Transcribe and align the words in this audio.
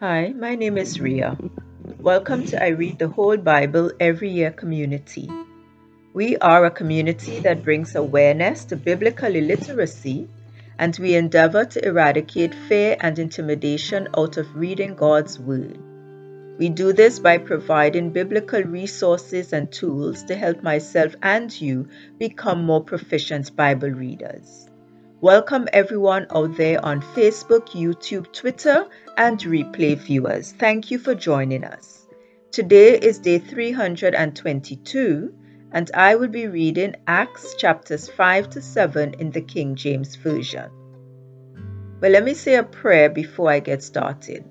Hi, 0.00 0.28
my 0.28 0.54
name 0.54 0.78
is 0.78 1.00
Ria. 1.00 1.36
Welcome 1.98 2.44
to 2.46 2.62
I 2.62 2.68
Read 2.68 3.00
the 3.00 3.08
Whole 3.08 3.36
Bible 3.36 3.90
Every 3.98 4.30
Year 4.30 4.52
community. 4.52 5.28
We 6.14 6.36
are 6.36 6.64
a 6.64 6.70
community 6.70 7.40
that 7.40 7.64
brings 7.64 7.96
awareness 7.96 8.64
to 8.66 8.76
biblical 8.76 9.34
illiteracy 9.34 10.28
and 10.78 10.96
we 11.00 11.16
endeavor 11.16 11.64
to 11.64 11.84
eradicate 11.84 12.54
fear 12.54 12.96
and 13.00 13.18
intimidation 13.18 14.06
out 14.16 14.36
of 14.36 14.54
reading 14.54 14.94
God's 14.94 15.36
Word. 15.36 15.76
We 16.58 16.68
do 16.68 16.92
this 16.92 17.18
by 17.18 17.38
providing 17.38 18.10
biblical 18.10 18.62
resources 18.62 19.52
and 19.52 19.72
tools 19.72 20.22
to 20.26 20.36
help 20.36 20.62
myself 20.62 21.16
and 21.24 21.60
you 21.60 21.88
become 22.18 22.64
more 22.64 22.84
proficient 22.84 23.56
Bible 23.56 23.90
readers. 23.90 24.67
Welcome 25.20 25.66
everyone 25.72 26.28
out 26.32 26.56
there 26.56 26.84
on 26.84 27.02
Facebook, 27.02 27.70
YouTube, 27.70 28.32
Twitter, 28.32 28.86
and 29.16 29.36
replay 29.40 29.98
viewers. 29.98 30.52
Thank 30.52 30.92
you 30.92 31.00
for 31.00 31.16
joining 31.16 31.64
us. 31.64 32.06
Today 32.52 32.96
is 32.96 33.18
day 33.18 33.40
322, 33.40 35.34
and 35.72 35.90
I 35.92 36.14
will 36.14 36.28
be 36.28 36.46
reading 36.46 36.94
Acts 37.08 37.56
chapters 37.56 38.08
5 38.08 38.50
to 38.50 38.62
7 38.62 39.14
in 39.14 39.32
the 39.32 39.40
King 39.40 39.74
James 39.74 40.14
Version. 40.14 40.70
But 41.98 42.12
let 42.12 42.22
me 42.22 42.34
say 42.34 42.54
a 42.54 42.62
prayer 42.62 43.10
before 43.10 43.50
I 43.50 43.58
get 43.58 43.82
started. 43.82 44.44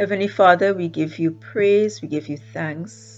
Heavenly 0.00 0.26
Father, 0.26 0.74
we 0.74 0.88
give 0.88 1.20
you 1.20 1.30
praise, 1.30 2.02
we 2.02 2.08
give 2.08 2.28
you 2.28 2.38
thanks 2.52 3.13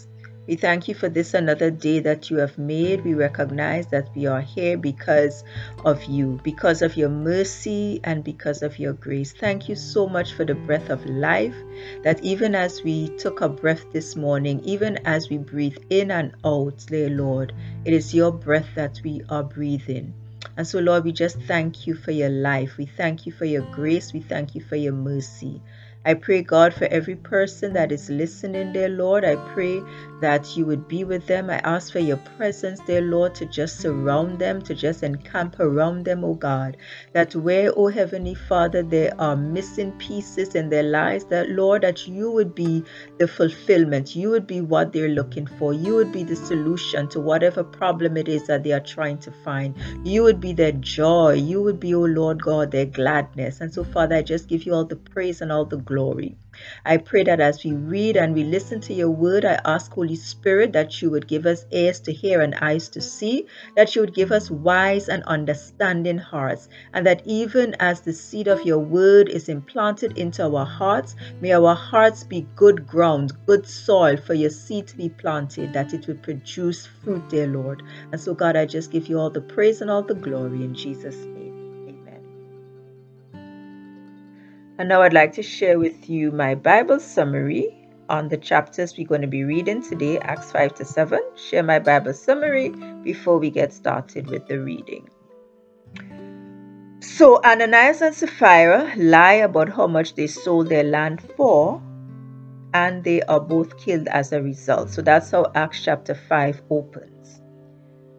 we 0.46 0.56
thank 0.56 0.86
you 0.88 0.95
for 0.95 1.09
this 1.09 1.34
another 1.34 1.70
day 1.70 1.98
that 2.00 2.30
you 2.30 2.36
have 2.36 2.56
made. 2.56 3.05
We 3.05 3.14
recognize 3.14 3.86
that 3.88 4.09
we 4.14 4.27
are 4.27 4.41
here 4.41 4.78
because 4.78 5.45
of 5.84 6.05
you, 6.05 6.41
because 6.42 6.82
of 6.82 6.96
your 6.96 7.09
mercy, 7.09 8.00
and 8.05 8.22
because 8.22 8.62
of 8.62 8.78
your 8.78 8.92
grace. 8.92 9.33
Thank 9.33 9.69
you 9.69 9.74
so 9.74 10.08
much 10.08 10.34
for 10.34 10.44
the 10.44 10.55
breath 10.55 10.91
of 10.91 11.05
life, 11.06 11.56
that 12.02 12.22
even 12.22 12.55
as 12.55 12.83
we 12.83 13.08
took 13.19 13.41
a 13.41 13.48
breath 13.48 13.84
this 13.92 14.14
morning, 14.14 14.61
even 14.64 14.98
as 15.05 15.28
we 15.28 15.39
breathe 15.39 15.78
in 15.91 16.11
and 16.11 16.34
out, 16.44 16.84
dear 16.86 17.11
Lord, 17.11 17.52
it 17.84 17.92
is 17.92 18.14
your 18.14 18.33
breath 18.33 18.69
that 18.77 19.00
we 19.02 19.22
are 19.28 19.42
breathing. 19.42 20.14
And 20.56 20.67
so, 20.67 20.78
Lord, 20.78 21.05
we 21.05 21.12
just 21.12 21.39
thank 21.42 21.86
you 21.86 21.94
for 21.94 22.12
your 22.12 22.30
life. 22.30 22.77
We 22.78 22.86
thank 22.86 23.27
you 23.27 23.33
for 23.33 23.44
your 23.44 23.62
grace. 23.72 24.12
We 24.12 24.20
thank 24.20 24.55
you 24.55 24.62
for 24.62 24.77
your 24.77 24.94
mercy. 24.94 25.61
I 26.06 26.14
pray, 26.14 26.42
God, 26.42 26.72
for 26.72 26.84
every 26.84 27.16
person 27.16 27.72
that 27.72 27.90
is 27.90 28.08
listening, 28.08 28.72
dear 28.72 28.88
Lord. 28.88 29.24
I 29.24 29.34
pray 29.54 29.82
that 30.20 30.56
you 30.56 30.64
would 30.64 30.86
be 30.86 31.02
with 31.02 31.26
them. 31.26 31.50
I 31.50 31.56
ask 31.64 31.90
for 31.90 31.98
your 31.98 32.18
presence, 32.38 32.78
dear 32.86 33.00
Lord, 33.00 33.34
to 33.34 33.46
just 33.46 33.80
surround 33.80 34.38
them, 34.38 34.62
to 34.62 34.74
just 34.74 35.02
encamp 35.02 35.58
around 35.58 36.04
them, 36.04 36.22
oh 36.22 36.34
God. 36.34 36.77
That 37.12 37.34
where, 37.34 37.72
oh 37.77 37.88
Heavenly 37.88 38.36
Father, 38.36 38.84
there 38.84 39.20
are 39.20 39.34
missing 39.34 39.90
pieces 39.98 40.54
in 40.54 40.70
their 40.70 40.84
lives, 40.84 41.24
that 41.24 41.50
Lord, 41.50 41.82
that 41.82 42.06
you 42.06 42.30
would 42.30 42.54
be 42.54 42.84
the 43.18 43.27
fulfillment. 43.27 44.14
You 44.14 44.30
would 44.30 44.46
be 44.46 44.60
what 44.60 44.92
they're 44.92 45.08
looking 45.08 45.48
for. 45.58 45.72
You 45.72 45.96
would 45.96 46.12
be 46.12 46.22
the 46.22 46.36
solution 46.36 47.08
to 47.08 47.20
whatever 47.20 47.64
problem 47.64 48.16
it 48.16 48.28
is 48.28 48.46
that 48.46 48.62
they 48.62 48.70
are 48.70 48.78
trying 48.78 49.18
to 49.18 49.32
find. 49.32 49.74
You 50.04 50.22
would 50.22 50.40
be 50.40 50.52
their 50.52 50.70
joy. 50.70 51.32
You 51.32 51.64
would 51.64 51.80
be, 51.80 51.96
oh 51.96 52.04
Lord 52.04 52.40
God, 52.40 52.70
their 52.70 52.86
gladness. 52.86 53.60
And 53.60 53.74
so, 53.74 53.82
Father, 53.82 54.14
I 54.14 54.22
just 54.22 54.46
give 54.48 54.66
you 54.66 54.72
all 54.72 54.84
the 54.84 54.94
praise 54.94 55.40
and 55.40 55.50
all 55.50 55.64
the 55.64 55.78
glory 55.78 55.95
glory. 55.97 56.36
I 56.84 56.98
pray 56.98 57.25
that 57.25 57.41
as 57.41 57.64
we 57.64 57.72
read 57.72 58.16
and 58.16 58.34
we 58.34 58.44
listen 58.44 58.80
to 58.83 58.94
your 58.94 59.11
word, 59.11 59.44
I 59.47 59.61
ask, 59.64 59.92
Holy 59.92 60.16
Spirit, 60.16 60.75
that 60.75 61.02
you 61.02 61.11
would 61.11 61.28
give 61.28 61.47
us 61.47 61.66
ears 61.72 62.00
to 62.00 62.12
hear 62.12 62.42
and 62.42 62.55
eyes 62.56 62.91
to 62.91 63.00
see, 63.00 63.47
that 63.77 63.94
you 63.94 64.02
would 64.02 64.14
give 64.14 64.33
us 64.33 64.50
wise 64.50 65.08
and 65.08 65.22
understanding 65.24 66.19
hearts, 66.19 66.69
and 66.94 67.06
that 67.06 67.22
even 67.27 67.77
as 67.80 68.02
the 68.02 68.12
seed 68.12 68.48
of 68.48 68.67
your 68.67 68.80
word 68.80 69.28
is 69.30 69.48
implanted 69.48 70.19
into 70.19 70.44
our 70.44 70.67
hearts, 70.67 71.17
may 71.41 71.52
our 71.52 71.74
hearts 71.77 72.24
be 72.24 72.48
good 72.57 72.86
ground, 72.86 73.33
good 73.46 73.67
soil 73.67 74.17
for 74.18 74.34
your 74.34 74.51
seed 74.51 74.89
to 74.89 74.96
be 74.96 75.08
planted, 75.11 75.73
that 75.74 75.95
it 75.95 76.07
would 76.08 76.23
produce 76.23 76.86
fruit, 76.86 77.28
dear 77.30 77.48
Lord. 77.48 77.83
And 78.13 78.20
so, 78.20 78.34
God, 78.34 78.57
I 78.57 78.67
just 78.67 78.92
give 78.92 79.08
you 79.08 79.18
all 79.18 79.30
the 79.30 79.42
praise 79.42 79.80
and 79.83 79.90
all 79.90 80.02
the 80.05 80.14
glory 80.14 80.64
in 80.64 80.74
Jesus' 80.74 81.17
name. 81.34 81.45
And 84.79 84.91
now 84.91 85.01
I'd 85.01 85.14
like 85.14 85.33
to 85.35 85.42
share 85.42 85.79
with 85.79 86.11
you 86.11 86.31
my 86.31 86.55
Bible 86.55 87.01
summary 87.01 87.75
on 88.11 88.29
the 88.29 88.37
chapters 88.37 88.97
we're 88.97 89.07
going 89.07 89.23
to 89.23 89.27
be 89.27 89.42
reading 89.42 89.83
today, 89.83 90.19
Acts 90.19 90.53
5 90.53 90.75
to 90.75 90.85
7. 90.85 91.19
Share 91.35 91.63
my 91.63 91.79
Bible 91.79 92.13
summary 92.13 92.69
before 93.03 93.39
we 93.39 93.48
get 93.48 93.73
started 93.73 94.29
with 94.29 94.47
the 94.47 94.61
reading. 94.61 95.09
So 97.01 97.41
Ananias 97.42 98.03
and 98.03 98.14
Sapphira 98.14 98.92
lie 98.98 99.41
about 99.48 99.70
how 99.70 99.87
much 99.87 100.14
they 100.14 100.27
sold 100.27 100.69
their 100.69 100.85
land 100.85 101.23
for, 101.37 101.81
and 102.75 103.03
they 103.03 103.23
are 103.23 103.41
both 103.41 103.79
killed 103.79 104.08
as 104.08 104.33
a 104.33 104.43
result. 104.43 104.91
So 104.91 105.01
that's 105.01 105.31
how 105.31 105.51
Acts 105.55 105.83
chapter 105.83 106.14
5 106.14 106.63
opens. 106.69 107.15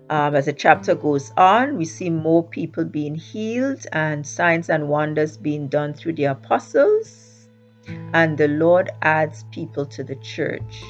Um, 0.09 0.35
as 0.35 0.45
the 0.45 0.53
chapter 0.53 0.95
goes 0.95 1.33
on, 1.35 1.77
we 1.77 1.83
see 1.83 2.09
more 2.09 2.43
people 2.43 2.85
being 2.85 3.15
healed 3.15 3.85
and 3.91 4.25
signs 4.25 4.69
and 4.69 4.87
wonders 4.87 5.35
being 5.35 5.67
done 5.67 5.93
through 5.93 6.13
the 6.13 6.25
apostles, 6.25 7.49
and 8.13 8.37
the 8.37 8.47
Lord 8.47 8.89
adds 9.01 9.43
people 9.51 9.85
to 9.87 10.03
the 10.03 10.15
church. 10.15 10.83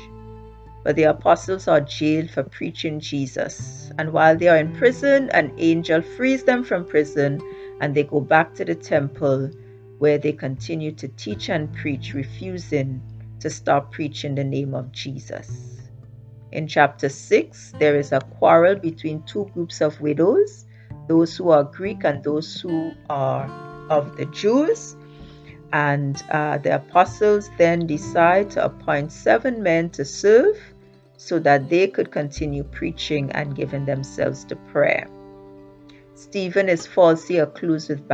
But 0.84 0.96
the 0.96 1.04
apostles 1.04 1.68
are 1.68 1.82
jailed 1.82 2.30
for 2.30 2.44
preaching 2.44 3.00
Jesus, 3.00 3.92
and 3.98 4.14
while 4.14 4.38
they 4.38 4.48
are 4.50 4.58
in 4.58 4.74
prison, 4.76 5.30
an 5.32 5.52
angel 5.58 6.02
frees 6.02 6.44
them 6.44 6.64
from 6.64 6.86
prison 6.86 7.42
and 7.82 7.94
they 7.94 8.04
go 8.04 8.20
back 8.20 8.54
to 8.56 8.66
the 8.66 8.76
temple 8.76 9.52
where 10.00 10.18
they 10.18 10.32
continue 10.32 10.92
to 10.94 11.08
teach 11.10 11.50
and 11.50 11.74
preach, 11.74 12.14
refusing 12.14 13.02
to 13.40 13.50
stop 13.50 13.92
preaching 13.92 14.36
the 14.36 14.44
name 14.44 14.74
of 14.74 14.92
Jesus. 14.92 15.77
In 16.52 16.68
chapter 16.68 17.10
6, 17.10 17.74
there 17.80 17.96
is 17.96 18.12
a 18.12 18.22
quarrel 18.40 18.76
between 18.76 19.24
two 19.24 19.50
groups 19.54 19.82
of 19.82 20.00
widows, 20.00 20.66
those 21.08 21.36
who 21.36 21.50
are 21.50 21.64
Greek 21.64 22.04
and 22.04 22.24
those 22.24 22.62
who 22.62 22.92
are 23.10 23.46
of 23.90 24.16
the 24.18 24.26
Jews. 24.28 24.96
And 25.74 26.22
uh, 26.32 26.60
the 26.60 26.76
apostles 26.76 27.50
then 27.58 27.86
decide 27.88 28.50
to 28.52 28.66
appoint 28.66 29.12
seven 29.12 29.62
men 29.62 29.90
to 29.92 30.06
serve 30.06 30.58
so 31.18 31.40
that 31.40 31.70
they 31.70 31.88
could 31.88 32.12
continue 32.12 32.64
preaching 32.64 33.32
and 33.32 33.56
giving 33.56 33.86
themselves 33.86 34.46
to 34.46 34.56
prayer. 34.56 35.08
Stephen 36.14 36.70
is 36.70 36.88
falsely 36.88 37.38
accused 37.38 37.90
with 37.90 38.08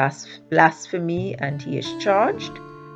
blasphemy 0.49 1.35
and 1.35 1.61
he 1.61 1.77
is 1.77 1.93
charged. 2.03 2.51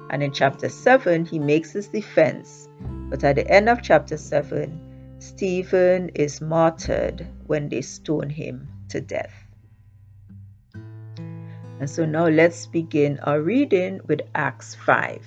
And 0.09 0.23
in 0.23 0.31
chapter 0.31 0.69
7, 0.69 1.25
he 1.25 1.37
makes 1.37 1.71
his 1.71 1.87
defense. 1.87 2.67
But 3.09 3.23
at 3.23 3.35
the 3.35 3.49
end 3.49 3.69
of 3.69 3.81
chapter 3.81 4.17
7, 4.17 4.86
Stephen 5.19 6.09
is 6.09 6.41
martyred 6.41 7.25
when 7.47 7.69
they 7.69 7.81
stone 7.81 8.29
him 8.29 8.67
to 8.89 9.01
death. 9.01 9.33
And 11.79 11.89
so 11.89 12.05
now 12.05 12.27
let's 12.27 12.67
begin 12.67 13.19
our 13.23 13.41
reading 13.41 13.99
with 14.07 14.21
Acts 14.35 14.75
5. 14.75 15.21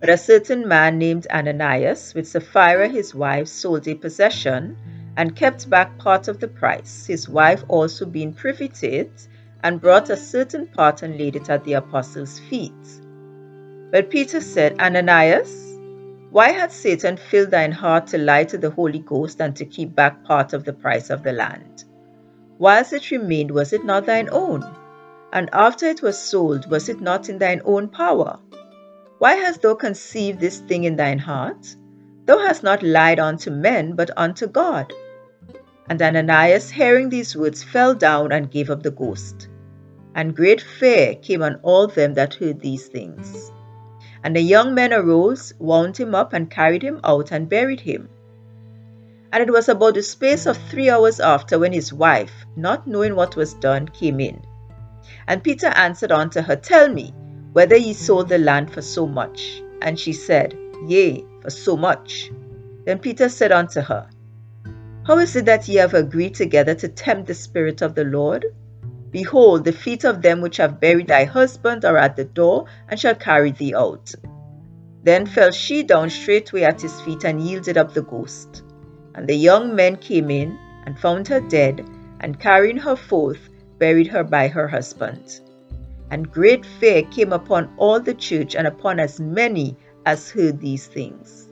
But 0.00 0.10
a 0.10 0.16
certain 0.16 0.68
man 0.68 0.98
named 0.98 1.26
Ananias, 1.28 2.14
with 2.14 2.28
Sapphira 2.28 2.88
his 2.88 3.16
wife, 3.16 3.48
sold 3.48 3.88
a 3.88 3.96
possession 3.96 4.76
and 5.16 5.34
kept 5.34 5.68
back 5.68 5.98
part 5.98 6.28
of 6.28 6.38
the 6.38 6.46
price, 6.46 7.04
his 7.04 7.28
wife 7.28 7.64
also 7.66 8.06
being 8.06 8.32
privy 8.32 8.68
to 8.68 8.86
it, 8.86 9.26
and 9.64 9.80
brought 9.80 10.08
a 10.08 10.16
certain 10.16 10.68
part 10.68 11.02
and 11.02 11.18
laid 11.18 11.34
it 11.34 11.50
at 11.50 11.64
the 11.64 11.72
apostles' 11.72 12.38
feet. 12.38 12.72
But 13.90 14.08
Peter 14.10 14.40
said, 14.40 14.78
Ananias, 14.78 15.67
why 16.30 16.50
had 16.50 16.70
Satan 16.70 17.16
filled 17.16 17.50
thine 17.50 17.72
heart 17.72 18.06
to 18.08 18.18
lie 18.18 18.44
to 18.44 18.58
the 18.58 18.70
Holy 18.70 18.98
Ghost 18.98 19.40
and 19.40 19.56
to 19.56 19.64
keep 19.64 19.94
back 19.94 20.24
part 20.24 20.52
of 20.52 20.64
the 20.64 20.72
price 20.72 21.08
of 21.08 21.22
the 21.22 21.32
land? 21.32 21.84
Whilst 22.58 22.92
it 22.92 23.10
remained, 23.10 23.50
was 23.50 23.72
it 23.72 23.84
not 23.84 24.04
thine 24.04 24.28
own? 24.30 24.64
And 25.32 25.48
after 25.52 25.86
it 25.86 26.02
was 26.02 26.18
sold, 26.18 26.70
was 26.70 26.88
it 26.88 27.00
not 27.00 27.28
in 27.28 27.38
thine 27.38 27.62
own 27.64 27.88
power? 27.88 28.38
Why 29.18 29.34
hast 29.34 29.62
thou 29.62 29.74
conceived 29.74 30.38
this 30.38 30.58
thing 30.60 30.84
in 30.84 30.96
thine 30.96 31.18
heart? 31.18 31.76
Thou 32.26 32.38
hast 32.38 32.62
not 32.62 32.82
lied 32.82 33.18
unto 33.18 33.50
men, 33.50 33.94
but 33.94 34.10
unto 34.16 34.46
God. 34.46 34.92
And 35.88 36.02
Ananias, 36.02 36.70
hearing 36.70 37.08
these 37.08 37.34
words, 37.34 37.64
fell 37.64 37.94
down 37.94 38.32
and 38.32 38.50
gave 38.50 38.70
up 38.70 38.82
the 38.82 38.90
ghost. 38.90 39.48
And 40.14 40.36
great 40.36 40.60
fear 40.60 41.14
came 41.14 41.42
on 41.42 41.60
all 41.62 41.86
them 41.86 42.14
that 42.14 42.34
heard 42.34 42.60
these 42.60 42.86
things. 42.86 43.50
And 44.28 44.36
the 44.36 44.42
young 44.42 44.74
men 44.74 44.92
arose, 44.92 45.54
wound 45.58 45.96
him 45.96 46.14
up, 46.14 46.34
and 46.34 46.50
carried 46.50 46.82
him 46.82 47.00
out 47.02 47.32
and 47.32 47.48
buried 47.48 47.80
him. 47.80 48.10
And 49.32 49.42
it 49.42 49.50
was 49.50 49.70
about 49.70 49.94
the 49.94 50.02
space 50.02 50.44
of 50.44 50.58
three 50.68 50.90
hours 50.90 51.18
after 51.18 51.58
when 51.58 51.72
his 51.72 51.94
wife, 51.94 52.44
not 52.54 52.86
knowing 52.86 53.16
what 53.16 53.36
was 53.36 53.54
done, 53.54 53.88
came 53.88 54.20
in. 54.20 54.42
And 55.26 55.42
Peter 55.42 55.68
answered 55.68 56.12
unto 56.12 56.42
her, 56.42 56.56
Tell 56.56 56.92
me, 56.92 57.14
whether 57.54 57.74
ye 57.74 57.94
sold 57.94 58.28
the 58.28 58.36
land 58.36 58.70
for 58.70 58.82
so 58.82 59.06
much. 59.06 59.62
And 59.80 59.98
she 59.98 60.12
said, 60.12 60.54
Yea, 60.86 61.24
for 61.40 61.48
so 61.48 61.74
much. 61.74 62.30
Then 62.84 62.98
Peter 62.98 63.30
said 63.30 63.50
unto 63.50 63.80
her, 63.80 64.10
How 65.06 65.16
is 65.20 65.36
it 65.36 65.46
that 65.46 65.66
ye 65.68 65.76
have 65.76 65.94
agreed 65.94 66.34
together 66.34 66.74
to 66.74 66.88
tempt 66.88 67.28
the 67.28 67.34
Spirit 67.34 67.80
of 67.80 67.94
the 67.94 68.04
Lord? 68.04 68.44
Behold, 69.10 69.64
the 69.64 69.72
feet 69.72 70.04
of 70.04 70.20
them 70.22 70.40
which 70.40 70.58
have 70.58 70.80
buried 70.80 71.08
thy 71.08 71.24
husband 71.24 71.84
are 71.84 71.96
at 71.96 72.16
the 72.16 72.24
door, 72.24 72.66
and 72.88 73.00
shall 73.00 73.14
carry 73.14 73.52
thee 73.52 73.74
out. 73.74 74.14
Then 75.02 75.24
fell 75.24 75.50
she 75.50 75.82
down 75.82 76.10
straightway 76.10 76.62
at 76.62 76.82
his 76.82 77.00
feet, 77.00 77.24
and 77.24 77.40
yielded 77.40 77.78
up 77.78 77.94
the 77.94 78.02
ghost. 78.02 78.62
And 79.14 79.26
the 79.26 79.34
young 79.34 79.74
men 79.74 79.96
came 79.96 80.30
in, 80.30 80.58
and 80.84 80.98
found 80.98 81.28
her 81.28 81.40
dead, 81.40 81.84
and 82.20 82.38
carrying 82.38 82.76
her 82.76 82.96
forth, 82.96 83.48
buried 83.78 84.08
her 84.08 84.24
by 84.24 84.48
her 84.48 84.68
husband. 84.68 85.40
And 86.10 86.30
great 86.30 86.66
fear 86.66 87.02
came 87.02 87.32
upon 87.32 87.72
all 87.76 88.00
the 88.00 88.14
church, 88.14 88.54
and 88.54 88.66
upon 88.66 89.00
as 89.00 89.20
many 89.20 89.76
as 90.04 90.30
heard 90.30 90.60
these 90.60 90.86
things. 90.86 91.48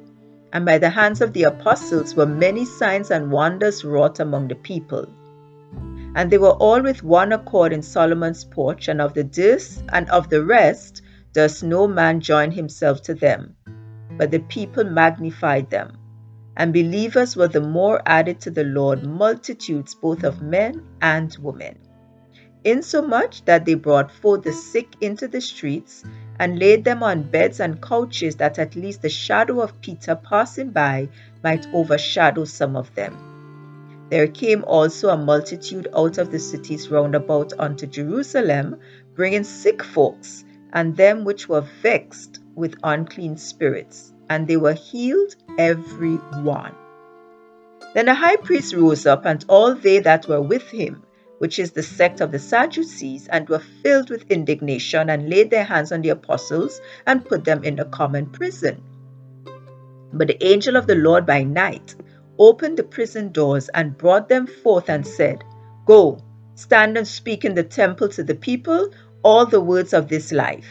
And 0.52 0.64
by 0.64 0.78
the 0.78 0.90
hands 0.90 1.20
of 1.20 1.32
the 1.32 1.44
apostles 1.44 2.14
were 2.14 2.26
many 2.26 2.64
signs 2.64 3.10
and 3.10 3.30
wonders 3.30 3.84
wrought 3.84 4.20
among 4.20 4.48
the 4.48 4.54
people. 4.54 5.08
And 6.16 6.32
they 6.32 6.38
were 6.38 6.56
all 6.66 6.82
with 6.82 7.02
one 7.02 7.32
accord 7.32 7.74
in 7.74 7.82
Solomon's 7.82 8.42
porch, 8.42 8.88
and 8.88 9.02
of 9.02 9.12
the 9.12 9.22
this 9.22 9.82
and 9.90 10.08
of 10.08 10.30
the 10.30 10.42
rest 10.42 11.02
does 11.34 11.62
no 11.62 11.86
man 11.86 12.20
join 12.20 12.50
himself 12.50 13.02
to 13.02 13.14
them. 13.14 13.54
But 14.16 14.30
the 14.30 14.38
people 14.38 14.84
magnified 14.84 15.68
them. 15.68 15.98
And 16.56 16.72
believers 16.72 17.36
were 17.36 17.48
the 17.48 17.60
more 17.60 18.00
added 18.06 18.40
to 18.40 18.50
the 18.50 18.64
Lord, 18.64 19.04
multitudes 19.04 19.94
both 19.94 20.24
of 20.24 20.40
men 20.40 20.82
and 21.02 21.36
women. 21.38 21.76
Insomuch 22.64 23.44
that 23.44 23.66
they 23.66 23.74
brought 23.74 24.10
forth 24.10 24.42
the 24.42 24.54
sick 24.54 24.96
into 25.02 25.28
the 25.28 25.42
streets, 25.42 26.02
and 26.38 26.58
laid 26.58 26.82
them 26.82 27.02
on 27.02 27.30
beds 27.30 27.60
and 27.60 27.82
couches, 27.82 28.36
that 28.36 28.58
at 28.58 28.74
least 28.74 29.02
the 29.02 29.10
shadow 29.10 29.60
of 29.60 29.78
Peter 29.82 30.16
passing 30.16 30.70
by 30.70 31.10
might 31.44 31.66
overshadow 31.74 32.46
some 32.46 32.74
of 32.74 32.94
them. 32.94 33.35
There 34.08 34.28
came 34.28 34.62
also 34.64 35.08
a 35.08 35.16
multitude 35.16 35.88
out 35.94 36.18
of 36.18 36.30
the 36.30 36.38
cities 36.38 36.90
round 36.90 37.16
about 37.16 37.52
unto 37.58 37.86
Jerusalem, 37.86 38.76
bringing 39.14 39.42
sick 39.42 39.82
folks, 39.82 40.44
and 40.72 40.96
them 40.96 41.24
which 41.24 41.48
were 41.48 41.64
vexed 41.82 42.38
with 42.54 42.76
unclean 42.84 43.36
spirits, 43.36 44.12
and 44.30 44.46
they 44.46 44.56
were 44.56 44.74
healed 44.74 45.34
every 45.58 46.16
one. 46.42 46.72
Then 47.94 48.06
the 48.06 48.14
high 48.14 48.36
priest 48.36 48.74
rose 48.74 49.06
up, 49.06 49.26
and 49.26 49.44
all 49.48 49.74
they 49.74 49.98
that 49.98 50.28
were 50.28 50.40
with 50.40 50.70
him, 50.70 51.02
which 51.38 51.58
is 51.58 51.72
the 51.72 51.82
sect 51.82 52.20
of 52.20 52.30
the 52.30 52.38
Sadducees, 52.38 53.26
and 53.26 53.48
were 53.48 53.62
filled 53.82 54.10
with 54.10 54.30
indignation, 54.30 55.10
and 55.10 55.28
laid 55.28 55.50
their 55.50 55.64
hands 55.64 55.90
on 55.90 56.02
the 56.02 56.10
apostles, 56.10 56.80
and 57.06 57.24
put 57.24 57.44
them 57.44 57.64
in 57.64 57.80
a 57.80 57.84
common 57.84 58.26
prison. 58.26 58.82
But 60.12 60.28
the 60.28 60.46
angel 60.46 60.76
of 60.76 60.86
the 60.86 60.94
Lord 60.94 61.26
by 61.26 61.42
night 61.42 61.96
opened 62.38 62.76
the 62.76 62.84
prison 62.84 63.32
doors 63.32 63.68
and 63.70 63.96
brought 63.96 64.28
them 64.28 64.46
forth 64.46 64.88
and 64.88 65.06
said, 65.06 65.44
Go, 65.84 66.18
stand 66.54 66.96
and 66.96 67.06
speak 67.06 67.44
in 67.44 67.54
the 67.54 67.62
temple 67.62 68.08
to 68.10 68.22
the 68.22 68.34
people 68.34 68.90
all 69.22 69.46
the 69.46 69.60
words 69.60 69.92
of 69.92 70.08
this 70.08 70.32
life. 70.32 70.68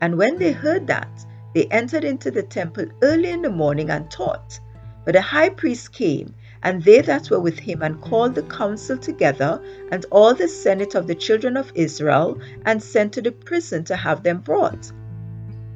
And 0.00 0.16
when 0.16 0.38
they 0.38 0.52
heard 0.52 0.86
that, 0.86 1.10
they 1.54 1.66
entered 1.66 2.04
into 2.04 2.30
the 2.30 2.42
temple 2.42 2.86
early 3.02 3.30
in 3.30 3.42
the 3.42 3.50
morning 3.50 3.90
and 3.90 4.10
taught. 4.10 4.58
But 5.04 5.14
the 5.14 5.20
high 5.20 5.48
priest 5.48 5.92
came, 5.92 6.34
and 6.62 6.82
they 6.82 7.00
that 7.00 7.30
were 7.30 7.40
with 7.40 7.58
him, 7.58 7.82
and 7.82 8.00
called 8.00 8.34
the 8.34 8.42
council 8.42 8.96
together, 8.96 9.60
and 9.90 10.06
all 10.10 10.34
the 10.34 10.48
senate 10.48 10.94
of 10.94 11.06
the 11.06 11.14
children 11.14 11.56
of 11.56 11.72
Israel, 11.74 12.38
and 12.64 12.82
sent 12.82 13.12
to 13.14 13.22
the 13.22 13.32
prison 13.32 13.84
to 13.84 13.96
have 13.96 14.22
them 14.22 14.38
brought. 14.38 14.92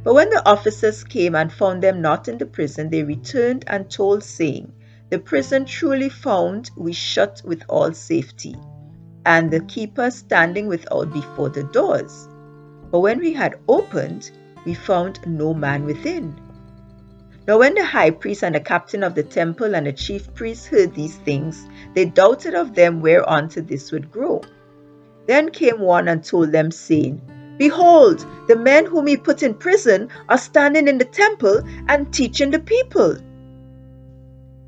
But 0.05 0.15
when 0.15 0.29
the 0.31 0.47
officers 0.47 1.03
came 1.03 1.35
and 1.35 1.51
found 1.51 1.83
them 1.83 2.03
not 2.03 2.29
in 2.29 2.37
the 2.39 2.47
prison, 2.47 2.91
they 2.91 3.03
returned 3.03 3.65
and 3.67 3.91
told, 3.91 4.23
saying, 4.23 4.71
the 5.15 5.21
prison 5.21 5.65
truly 5.65 6.09
found 6.09 6.73
we 6.77 6.93
shut 6.93 7.41
with 7.45 7.63
all 7.69 7.93
safety, 7.93 8.57
and 9.25 9.49
the 9.49 9.61
keeper 9.61 10.11
standing 10.11 10.67
without 10.67 11.13
before 11.13 11.49
the 11.49 11.63
doors. 11.63 12.27
But 12.91 12.99
when 12.99 13.21
we 13.21 13.33
had 13.33 13.61
opened, 13.69 14.33
we 14.67 14.75
found 14.75 15.25
no 15.25 15.55
man 15.55 15.85
within. 15.85 16.35
Now, 17.47 17.61
when 17.61 17.75
the 17.75 17.85
high 17.85 18.11
priest 18.11 18.43
and 18.43 18.57
the 18.57 18.61
captain 18.61 19.05
of 19.05 19.15
the 19.15 19.23
temple 19.23 19.77
and 19.77 19.87
the 19.87 19.93
chief 19.93 20.35
priests 20.35 20.67
heard 20.67 20.97
these 20.97 21.15
things, 21.19 21.65
they 21.95 22.07
doubted 22.07 22.57
of 22.57 22.75
them 22.75 23.01
whereunto 23.01 23.61
this 23.61 23.93
would 23.93 24.11
grow. 24.11 24.41
Then 25.29 25.53
came 25.53 25.79
one 25.79 26.09
and 26.09 26.25
told 26.25 26.51
them, 26.51 26.73
saying, 26.73 27.21
Behold, 27.57 28.27
the 28.49 28.57
men 28.57 28.85
whom 28.85 29.07
he 29.07 29.17
put 29.17 29.45
in 29.45 29.55
prison 29.55 30.09
are 30.29 30.39
standing 30.39 30.89
in 30.89 30.99
the 30.99 31.05
temple 31.05 31.63
and 31.87 32.13
teaching 32.13 32.51
the 32.51 32.59
people. 32.59 33.17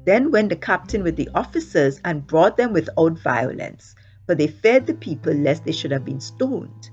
Then 0.06 0.30
went 0.30 0.50
the 0.50 0.56
captain 0.56 1.02
with 1.02 1.16
the 1.16 1.28
officers 1.34 2.00
and 2.04 2.24
brought 2.24 2.56
them 2.56 2.72
without 2.72 3.18
violence, 3.18 3.96
for 4.24 4.36
they 4.36 4.46
feared 4.46 4.86
the 4.86 4.94
people 4.94 5.32
lest 5.32 5.64
they 5.64 5.72
should 5.72 5.90
have 5.90 6.04
been 6.04 6.20
stoned. 6.20 6.90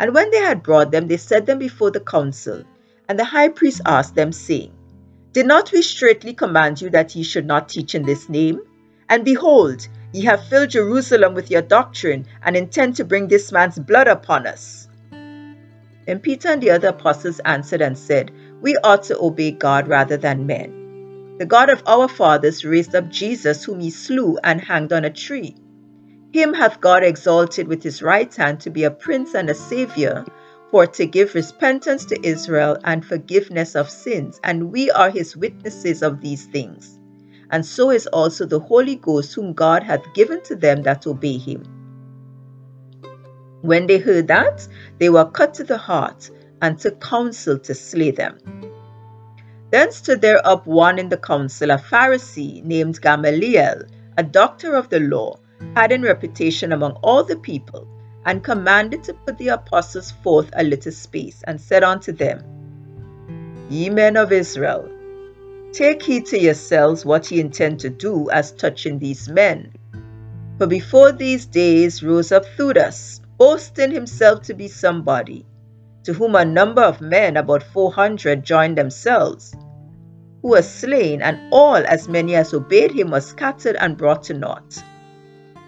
And 0.00 0.12
when 0.12 0.32
they 0.32 0.40
had 0.40 0.64
brought 0.64 0.90
them, 0.90 1.06
they 1.06 1.16
set 1.16 1.46
them 1.46 1.60
before 1.60 1.92
the 1.92 2.00
council. 2.00 2.64
And 3.08 3.16
the 3.16 3.24
high 3.24 3.50
priest 3.50 3.82
asked 3.86 4.16
them, 4.16 4.32
saying, 4.32 4.72
Did 5.32 5.46
not 5.46 5.70
we 5.70 5.80
straitly 5.80 6.34
command 6.34 6.80
you 6.80 6.90
that 6.90 7.14
ye 7.14 7.22
should 7.22 7.46
not 7.46 7.68
teach 7.68 7.94
in 7.94 8.02
this 8.02 8.28
name? 8.28 8.60
And 9.08 9.24
behold, 9.24 9.86
ye 10.12 10.24
have 10.24 10.48
filled 10.48 10.70
Jerusalem 10.70 11.34
with 11.34 11.52
your 11.52 11.62
doctrine, 11.62 12.26
and 12.42 12.56
intend 12.56 12.96
to 12.96 13.04
bring 13.04 13.28
this 13.28 13.52
man's 13.52 13.78
blood 13.78 14.08
upon 14.08 14.48
us. 14.48 14.88
Then 15.12 16.18
Peter 16.18 16.48
and 16.48 16.60
the 16.60 16.70
other 16.70 16.88
apostles 16.88 17.40
answered 17.44 17.80
and 17.80 17.96
said, 17.96 18.32
We 18.60 18.76
ought 18.82 19.04
to 19.04 19.20
obey 19.20 19.52
God 19.52 19.86
rather 19.86 20.16
than 20.16 20.46
men. 20.46 20.79
The 21.40 21.46
God 21.46 21.70
of 21.70 21.82
our 21.86 22.06
fathers 22.06 22.66
raised 22.66 22.94
up 22.94 23.08
Jesus, 23.08 23.64
whom 23.64 23.80
he 23.80 23.88
slew 23.88 24.36
and 24.44 24.60
hanged 24.60 24.92
on 24.92 25.06
a 25.06 25.10
tree. 25.10 25.56
Him 26.34 26.52
hath 26.52 26.82
God 26.82 27.02
exalted 27.02 27.66
with 27.66 27.82
his 27.82 28.02
right 28.02 28.32
hand 28.34 28.60
to 28.60 28.70
be 28.70 28.84
a 28.84 28.90
prince 28.90 29.34
and 29.34 29.48
a 29.48 29.54
saviour, 29.54 30.26
for 30.70 30.86
to 30.86 31.06
give 31.06 31.34
repentance 31.34 32.04
to 32.04 32.26
Israel 32.26 32.76
and 32.84 33.02
forgiveness 33.02 33.74
of 33.74 33.88
sins, 33.88 34.38
and 34.44 34.70
we 34.70 34.90
are 34.90 35.08
his 35.08 35.34
witnesses 35.34 36.02
of 36.02 36.20
these 36.20 36.44
things. 36.44 36.98
And 37.50 37.64
so 37.64 37.90
is 37.90 38.06
also 38.06 38.44
the 38.44 38.60
Holy 38.60 38.96
Ghost, 38.96 39.34
whom 39.34 39.54
God 39.54 39.82
hath 39.82 40.12
given 40.12 40.42
to 40.42 40.54
them 40.54 40.82
that 40.82 41.06
obey 41.06 41.38
him. 41.38 41.62
When 43.62 43.86
they 43.86 43.96
heard 43.96 44.28
that, 44.28 44.68
they 44.98 45.08
were 45.08 45.24
cut 45.24 45.54
to 45.54 45.64
the 45.64 45.78
heart, 45.78 46.30
and 46.60 46.78
took 46.78 47.00
counsel 47.00 47.58
to 47.60 47.74
slay 47.74 48.10
them. 48.10 48.36
Then 49.70 49.92
stood 49.92 50.20
there 50.20 50.44
up 50.46 50.66
one 50.66 50.98
in 50.98 51.08
the 51.08 51.16
council, 51.16 51.70
a 51.70 51.78
Pharisee 51.78 52.62
named 52.64 53.00
Gamaliel, 53.00 53.84
a 54.18 54.22
doctor 54.22 54.74
of 54.74 54.88
the 54.88 55.00
law, 55.00 55.38
had 55.76 55.92
in 55.92 56.02
reputation 56.02 56.72
among 56.72 56.92
all 57.02 57.22
the 57.22 57.36
people, 57.36 57.86
and 58.26 58.42
commanded 58.42 59.04
to 59.04 59.14
put 59.14 59.38
the 59.38 59.48
apostles 59.48 60.10
forth 60.10 60.50
a 60.54 60.64
little 60.64 60.92
space, 60.92 61.42
and 61.46 61.60
said 61.60 61.84
unto 61.84 62.12
them, 62.12 62.42
Ye 63.68 63.88
men 63.90 64.16
of 64.16 64.32
Israel, 64.32 64.88
take 65.72 66.02
heed 66.02 66.26
to 66.26 66.38
yourselves 66.38 67.04
what 67.04 67.30
ye 67.30 67.40
intend 67.40 67.78
to 67.80 67.90
do 67.90 68.28
as 68.30 68.50
touching 68.52 68.98
these 68.98 69.28
men. 69.28 69.72
For 70.58 70.66
before 70.66 71.12
these 71.12 71.46
days 71.46 72.02
rose 72.02 72.32
up 72.32 72.44
Theudas, 72.56 73.20
boasting 73.38 73.92
himself 73.92 74.42
to 74.42 74.54
be 74.54 74.66
somebody, 74.68 75.46
to 76.04 76.12
whom 76.12 76.34
a 76.34 76.44
number 76.44 76.82
of 76.82 77.00
men, 77.00 77.36
about 77.36 77.62
four 77.62 77.92
hundred, 77.92 78.42
joined 78.42 78.78
themselves, 78.78 79.54
who 80.42 80.50
were 80.50 80.62
slain, 80.62 81.20
and 81.20 81.38
all 81.52 81.76
as 81.76 82.08
many 82.08 82.34
as 82.34 82.54
obeyed 82.54 82.92
him 82.92 83.10
were 83.10 83.20
scattered 83.20 83.76
and 83.76 83.96
brought 83.96 84.22
to 84.24 84.34
naught. 84.34 84.82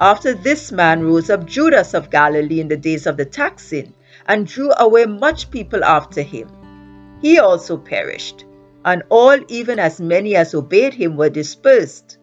After 0.01 0.35
this 0.35 0.73
man 0.73 1.03
rose 1.03 1.31
up 1.31 1.47
Judas 1.47 1.95
of 1.95 2.11
Galilee 2.11 2.61
in 2.61 2.69
the 2.69 2.77
days 2.77 3.07
of 3.07 3.17
the 3.17 3.25
taxing, 3.25 3.93
and 4.27 4.47
drew 4.47 4.73
away 4.79 5.05
much 5.05 5.51
people 5.51 5.85
after 5.85 6.23
him. 6.23 6.49
He 7.21 7.39
also 7.39 7.77
perished, 7.77 8.45
and 8.85 9.03
all, 9.11 9.39
even 9.49 9.79
as 9.79 10.01
many 10.01 10.35
as 10.35 10.55
obeyed 10.55 10.95
him, 10.95 11.17
were 11.17 11.31
dispersed. 11.31 12.19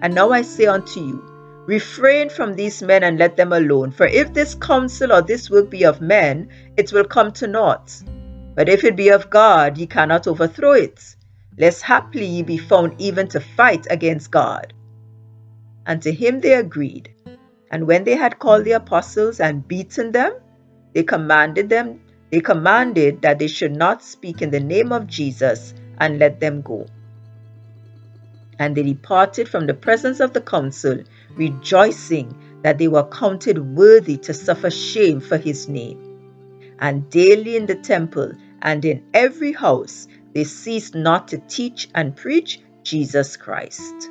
And 0.00 0.14
now 0.14 0.30
I 0.30 0.42
say 0.42 0.66
unto 0.66 1.00
you, 1.00 1.29
Refrain 1.66 2.30
from 2.30 2.54
these 2.54 2.82
men 2.82 3.02
and 3.02 3.18
let 3.18 3.36
them 3.36 3.52
alone. 3.52 3.90
For 3.90 4.06
if 4.06 4.32
this 4.32 4.54
counsel 4.54 5.12
or 5.12 5.22
this 5.22 5.50
work 5.50 5.70
be 5.70 5.84
of 5.84 6.00
men, 6.00 6.48
it 6.76 6.92
will 6.92 7.04
come 7.04 7.32
to 7.32 7.46
naught. 7.46 8.02
But 8.54 8.68
if 8.68 8.84
it 8.84 8.96
be 8.96 9.10
of 9.10 9.30
God, 9.30 9.78
ye 9.78 9.86
cannot 9.86 10.26
overthrow 10.26 10.72
it, 10.72 11.16
lest 11.58 11.82
haply 11.82 12.24
ye 12.24 12.42
be 12.42 12.58
found 12.58 12.94
even 12.98 13.28
to 13.28 13.40
fight 13.40 13.86
against 13.90 14.30
God. 14.30 14.72
And 15.86 16.02
to 16.02 16.12
him 16.12 16.40
they 16.40 16.54
agreed. 16.54 17.10
And 17.70 17.86
when 17.86 18.04
they 18.04 18.16
had 18.16 18.38
called 18.38 18.64
the 18.64 18.72
apostles 18.72 19.38
and 19.40 19.66
beaten 19.66 20.12
them, 20.12 20.34
they 20.92 21.04
commanded 21.04 21.68
them, 21.68 22.00
they 22.30 22.40
commanded 22.40 23.22
that 23.22 23.38
they 23.38 23.46
should 23.48 23.76
not 23.76 24.02
speak 24.02 24.42
in 24.42 24.50
the 24.50 24.60
name 24.60 24.92
of 24.92 25.06
Jesus 25.06 25.74
and 25.98 26.18
let 26.18 26.40
them 26.40 26.62
go. 26.62 26.86
And 28.58 28.76
they 28.76 28.82
departed 28.82 29.48
from 29.48 29.66
the 29.66 29.74
presence 29.74 30.20
of 30.20 30.32
the 30.32 30.40
council 30.40 31.04
rejoicing 31.36 32.36
that 32.62 32.78
they 32.78 32.88
were 32.88 33.04
counted 33.04 33.58
worthy 33.58 34.16
to 34.18 34.34
suffer 34.34 34.70
shame 34.70 35.20
for 35.20 35.38
his 35.38 35.68
name. 35.68 36.06
And 36.78 37.08
daily 37.10 37.56
in 37.56 37.66
the 37.66 37.74
temple 37.74 38.32
and 38.62 38.84
in 38.84 39.04
every 39.14 39.52
house 39.52 40.08
they 40.34 40.44
ceased 40.44 40.94
not 40.94 41.28
to 41.28 41.38
teach 41.38 41.88
and 41.94 42.16
preach 42.16 42.60
Jesus 42.82 43.36
Christ. 43.36 44.08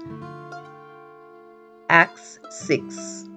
Acts 1.89 2.39
6 2.49 3.29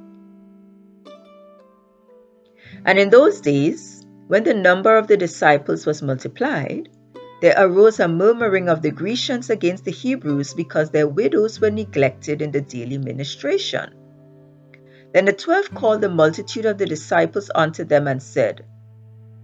And 2.84 2.98
in 2.98 3.10
those 3.10 3.40
days, 3.40 4.04
when 4.26 4.44
the 4.44 4.54
number 4.54 4.96
of 4.96 5.06
the 5.06 5.16
disciples 5.16 5.86
was 5.86 6.02
multiplied, 6.02 6.88
there 7.42 7.56
arose 7.58 7.98
a 7.98 8.06
murmuring 8.06 8.68
of 8.68 8.82
the 8.82 8.90
Grecians 8.92 9.50
against 9.50 9.84
the 9.84 9.90
Hebrews 9.90 10.54
because 10.54 10.90
their 10.90 11.08
widows 11.08 11.60
were 11.60 11.72
neglected 11.72 12.40
in 12.40 12.52
the 12.52 12.60
daily 12.60 12.98
ministration. 12.98 13.92
Then 15.12 15.24
the 15.24 15.32
twelve 15.32 15.74
called 15.74 16.02
the 16.02 16.08
multitude 16.08 16.66
of 16.66 16.78
the 16.78 16.86
disciples 16.86 17.50
unto 17.52 17.82
them 17.82 18.06
and 18.06 18.22
said, 18.22 18.64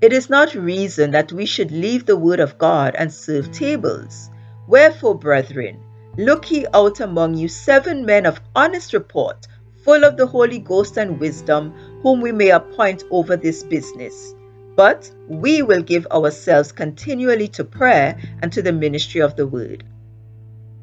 It 0.00 0.12
is 0.12 0.30
not 0.30 0.54
reason 0.54 1.10
that 1.10 1.32
we 1.32 1.44
should 1.44 1.72
leave 1.72 2.06
the 2.06 2.16
word 2.16 2.38
of 2.38 2.56
God 2.56 2.94
and 2.94 3.12
serve 3.12 3.50
tables. 3.50 4.30
Wherefore, 4.68 5.18
brethren, 5.18 5.82
look 6.16 6.52
ye 6.52 6.66
out 6.72 7.00
among 7.00 7.34
you 7.34 7.48
seven 7.48 8.06
men 8.06 8.26
of 8.26 8.40
honest 8.54 8.92
report, 8.92 9.48
full 9.84 10.04
of 10.04 10.16
the 10.16 10.26
Holy 10.26 10.60
Ghost 10.60 10.98
and 10.98 11.18
wisdom, 11.18 11.74
whom 12.04 12.20
we 12.20 12.30
may 12.30 12.50
appoint 12.50 13.02
over 13.10 13.36
this 13.36 13.64
business. 13.64 14.36
But 14.78 15.10
we 15.26 15.60
will 15.62 15.82
give 15.82 16.06
ourselves 16.06 16.70
continually 16.70 17.48
to 17.48 17.64
prayer 17.64 18.16
and 18.40 18.52
to 18.52 18.62
the 18.62 18.72
ministry 18.72 19.20
of 19.20 19.34
the 19.34 19.44
word. 19.44 19.82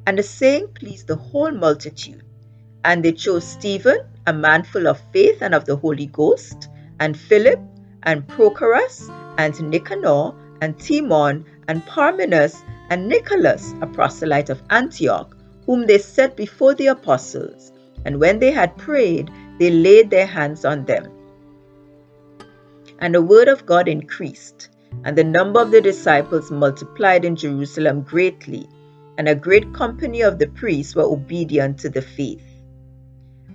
And 0.05 0.17
the 0.17 0.23
saying 0.23 0.67
pleased 0.75 1.07
the 1.07 1.15
whole 1.15 1.51
multitude. 1.51 2.21
And 2.83 3.05
they 3.05 3.13
chose 3.13 3.47
Stephen, 3.47 3.99
a 4.27 4.33
man 4.33 4.63
full 4.63 4.87
of 4.87 4.99
faith 5.13 5.37
and 5.41 5.55
of 5.55 5.63
the 5.63 5.77
Holy 5.77 6.07
Ghost, 6.07 6.67
and 6.99 7.17
Philip, 7.17 7.57
and 8.03 8.27
Prochorus, 8.27 9.09
and 9.37 9.57
Nicanor, 9.69 10.33
and 10.59 10.77
Timon, 10.77 11.45
and 11.69 11.81
Parmenas, 11.85 12.65
and 12.89 13.07
Nicholas, 13.07 13.73
a 13.79 13.87
proselyte 13.87 14.49
of 14.49 14.61
Antioch, 14.71 15.37
whom 15.65 15.87
they 15.87 15.99
set 15.99 16.35
before 16.35 16.73
the 16.73 16.87
apostles. 16.87 17.71
And 18.03 18.19
when 18.19 18.39
they 18.39 18.51
had 18.51 18.75
prayed, 18.75 19.31
they 19.57 19.71
laid 19.71 20.09
their 20.09 20.27
hands 20.27 20.65
on 20.65 20.83
them. 20.83 21.14
And 22.99 23.13
the 23.13 23.21
word 23.21 23.47
of 23.47 23.65
God 23.65 23.87
increased, 23.87 24.69
and 25.03 25.17
the 25.17 25.23
number 25.23 25.61
of 25.61 25.71
the 25.71 25.81
disciples 25.81 26.49
multiplied 26.49 27.25
in 27.25 27.35
Jerusalem 27.35 28.01
greatly, 28.01 28.69
and 29.17 29.27
a 29.27 29.35
great 29.35 29.73
company 29.73 30.21
of 30.21 30.39
the 30.39 30.47
priests 30.47 30.95
were 30.95 31.03
obedient 31.03 31.79
to 31.79 31.89
the 31.89 32.01
faith. 32.01 32.43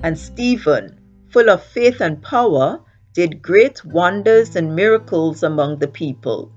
And 0.02 0.18
Stephen, 0.18 0.98
full 1.30 1.50
of 1.50 1.62
faith 1.62 2.00
and 2.00 2.22
power, 2.22 2.80
did 3.12 3.42
great 3.42 3.84
wonders 3.84 4.56
and 4.56 4.76
miracles 4.76 5.42
among 5.42 5.78
the 5.78 5.88
people. 5.88 6.52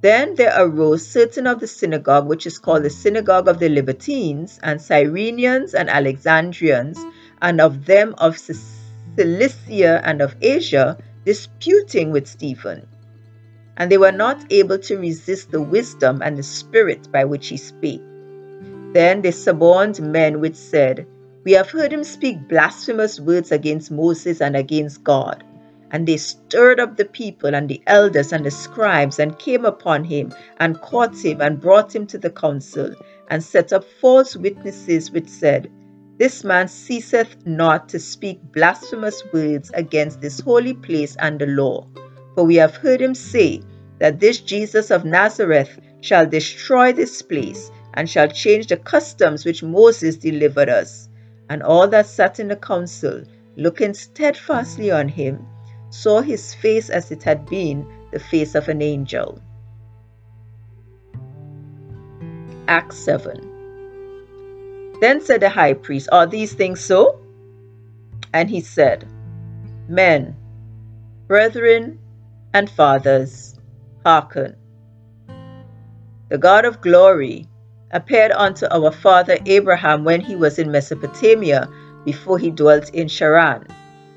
Then 0.00 0.34
there 0.34 0.54
arose 0.56 1.06
certain 1.06 1.46
of 1.46 1.60
the 1.60 1.66
synagogue, 1.66 2.28
which 2.28 2.46
is 2.46 2.58
called 2.58 2.84
the 2.84 2.90
synagogue 2.90 3.48
of 3.48 3.58
the 3.58 3.68
Libertines, 3.68 4.60
and 4.62 4.80
Cyrenians 4.80 5.74
and 5.74 5.90
Alexandrians, 5.90 7.04
and 7.42 7.60
of 7.60 7.86
them 7.86 8.14
of 8.18 8.38
Cilicia 8.38 10.00
and 10.04 10.22
of 10.22 10.36
Asia, 10.40 10.98
disputing 11.26 12.12
with 12.12 12.26
Stephen. 12.28 12.86
And 13.76 13.90
they 13.90 13.98
were 13.98 14.12
not 14.12 14.40
able 14.50 14.78
to 14.78 14.96
resist 14.96 15.50
the 15.50 15.60
wisdom 15.60 16.22
and 16.22 16.38
the 16.38 16.42
spirit 16.42 17.10
by 17.12 17.24
which 17.24 17.48
he 17.48 17.58
spake. 17.58 18.00
Then 18.94 19.20
they 19.20 19.32
suborned 19.32 20.00
men 20.00 20.40
which 20.40 20.54
said, 20.54 21.06
we 21.44 21.52
have 21.52 21.70
heard 21.70 21.92
him 21.92 22.04
speak 22.04 22.48
blasphemous 22.48 23.20
words 23.20 23.52
against 23.52 23.90
Moses 23.90 24.40
and 24.40 24.56
against 24.56 25.04
God. 25.04 25.44
And 25.90 26.06
they 26.06 26.16
stirred 26.16 26.80
up 26.80 26.96
the 26.96 27.04
people 27.04 27.54
and 27.54 27.68
the 27.68 27.82
elders 27.86 28.32
and 28.32 28.44
the 28.44 28.50
scribes 28.50 29.18
and 29.18 29.38
came 29.38 29.64
upon 29.64 30.04
him 30.04 30.32
and 30.58 30.80
caught 30.80 31.16
him 31.16 31.40
and 31.40 31.60
brought 31.60 31.94
him 31.94 32.06
to 32.08 32.18
the 32.18 32.30
council 32.30 32.94
and 33.30 33.42
set 33.42 33.72
up 33.72 33.84
false 33.84 34.36
witnesses 34.36 35.10
which 35.10 35.28
said, 35.28 35.70
This 36.18 36.44
man 36.44 36.66
ceaseth 36.66 37.36
not 37.44 37.90
to 37.90 37.98
speak 37.98 38.40
blasphemous 38.52 39.22
words 39.34 39.70
against 39.74 40.22
this 40.22 40.40
holy 40.40 40.72
place 40.72 41.14
and 41.18 41.38
the 41.38 41.46
law. 41.46 41.86
For 42.34 42.44
we 42.44 42.56
have 42.56 42.76
heard 42.76 43.02
him 43.02 43.14
say 43.14 43.62
that 43.98 44.18
this 44.18 44.40
Jesus 44.40 44.90
of 44.90 45.04
Nazareth 45.04 45.78
shall 46.00 46.26
destroy 46.26 46.92
this 46.92 47.20
place 47.20 47.70
and 47.94 48.08
shall 48.08 48.28
change 48.28 48.68
the 48.68 48.78
customs 48.78 49.44
which 49.44 49.62
Moses 49.62 50.16
delivered 50.16 50.70
us. 50.70 51.08
And 51.50 51.62
all 51.62 51.86
that 51.88 52.06
sat 52.06 52.40
in 52.40 52.48
the 52.48 52.56
council, 52.56 53.22
looking 53.56 53.92
steadfastly 53.92 54.90
on 54.90 55.08
him, 55.08 55.46
saw 55.90 56.22
his 56.22 56.54
face 56.54 56.88
as 56.88 57.10
it 57.10 57.22
had 57.22 57.46
been 57.46 57.86
the 58.10 58.18
face 58.18 58.54
of 58.54 58.68
an 58.68 58.80
angel. 58.80 59.40
Acts 62.68 62.98
7 62.98 63.55
Then 65.00 65.20
said 65.20 65.40
the 65.40 65.48
high 65.48 65.74
priest, 65.74 66.08
Are 66.12 66.26
these 66.26 66.54
things 66.54 66.80
so? 66.80 67.20
And 68.32 68.48
he 68.48 68.60
said, 68.60 69.06
Men, 69.88 70.36
brethren, 71.26 71.98
and 72.54 72.68
fathers, 72.70 73.54
hearken. 74.04 74.56
The 76.28 76.38
God 76.38 76.64
of 76.64 76.80
glory, 76.80 77.46
appeared 77.92 78.32
unto 78.32 78.66
our 78.70 78.90
father 78.90 79.38
Abraham 79.46 80.04
when 80.04 80.20
he 80.20 80.34
was 80.34 80.58
in 80.58 80.70
Mesopotamia, 80.70 81.68
before 82.04 82.38
he 82.38 82.50
dwelt 82.50 82.90
in 82.94 83.08
Charan, 83.08 83.66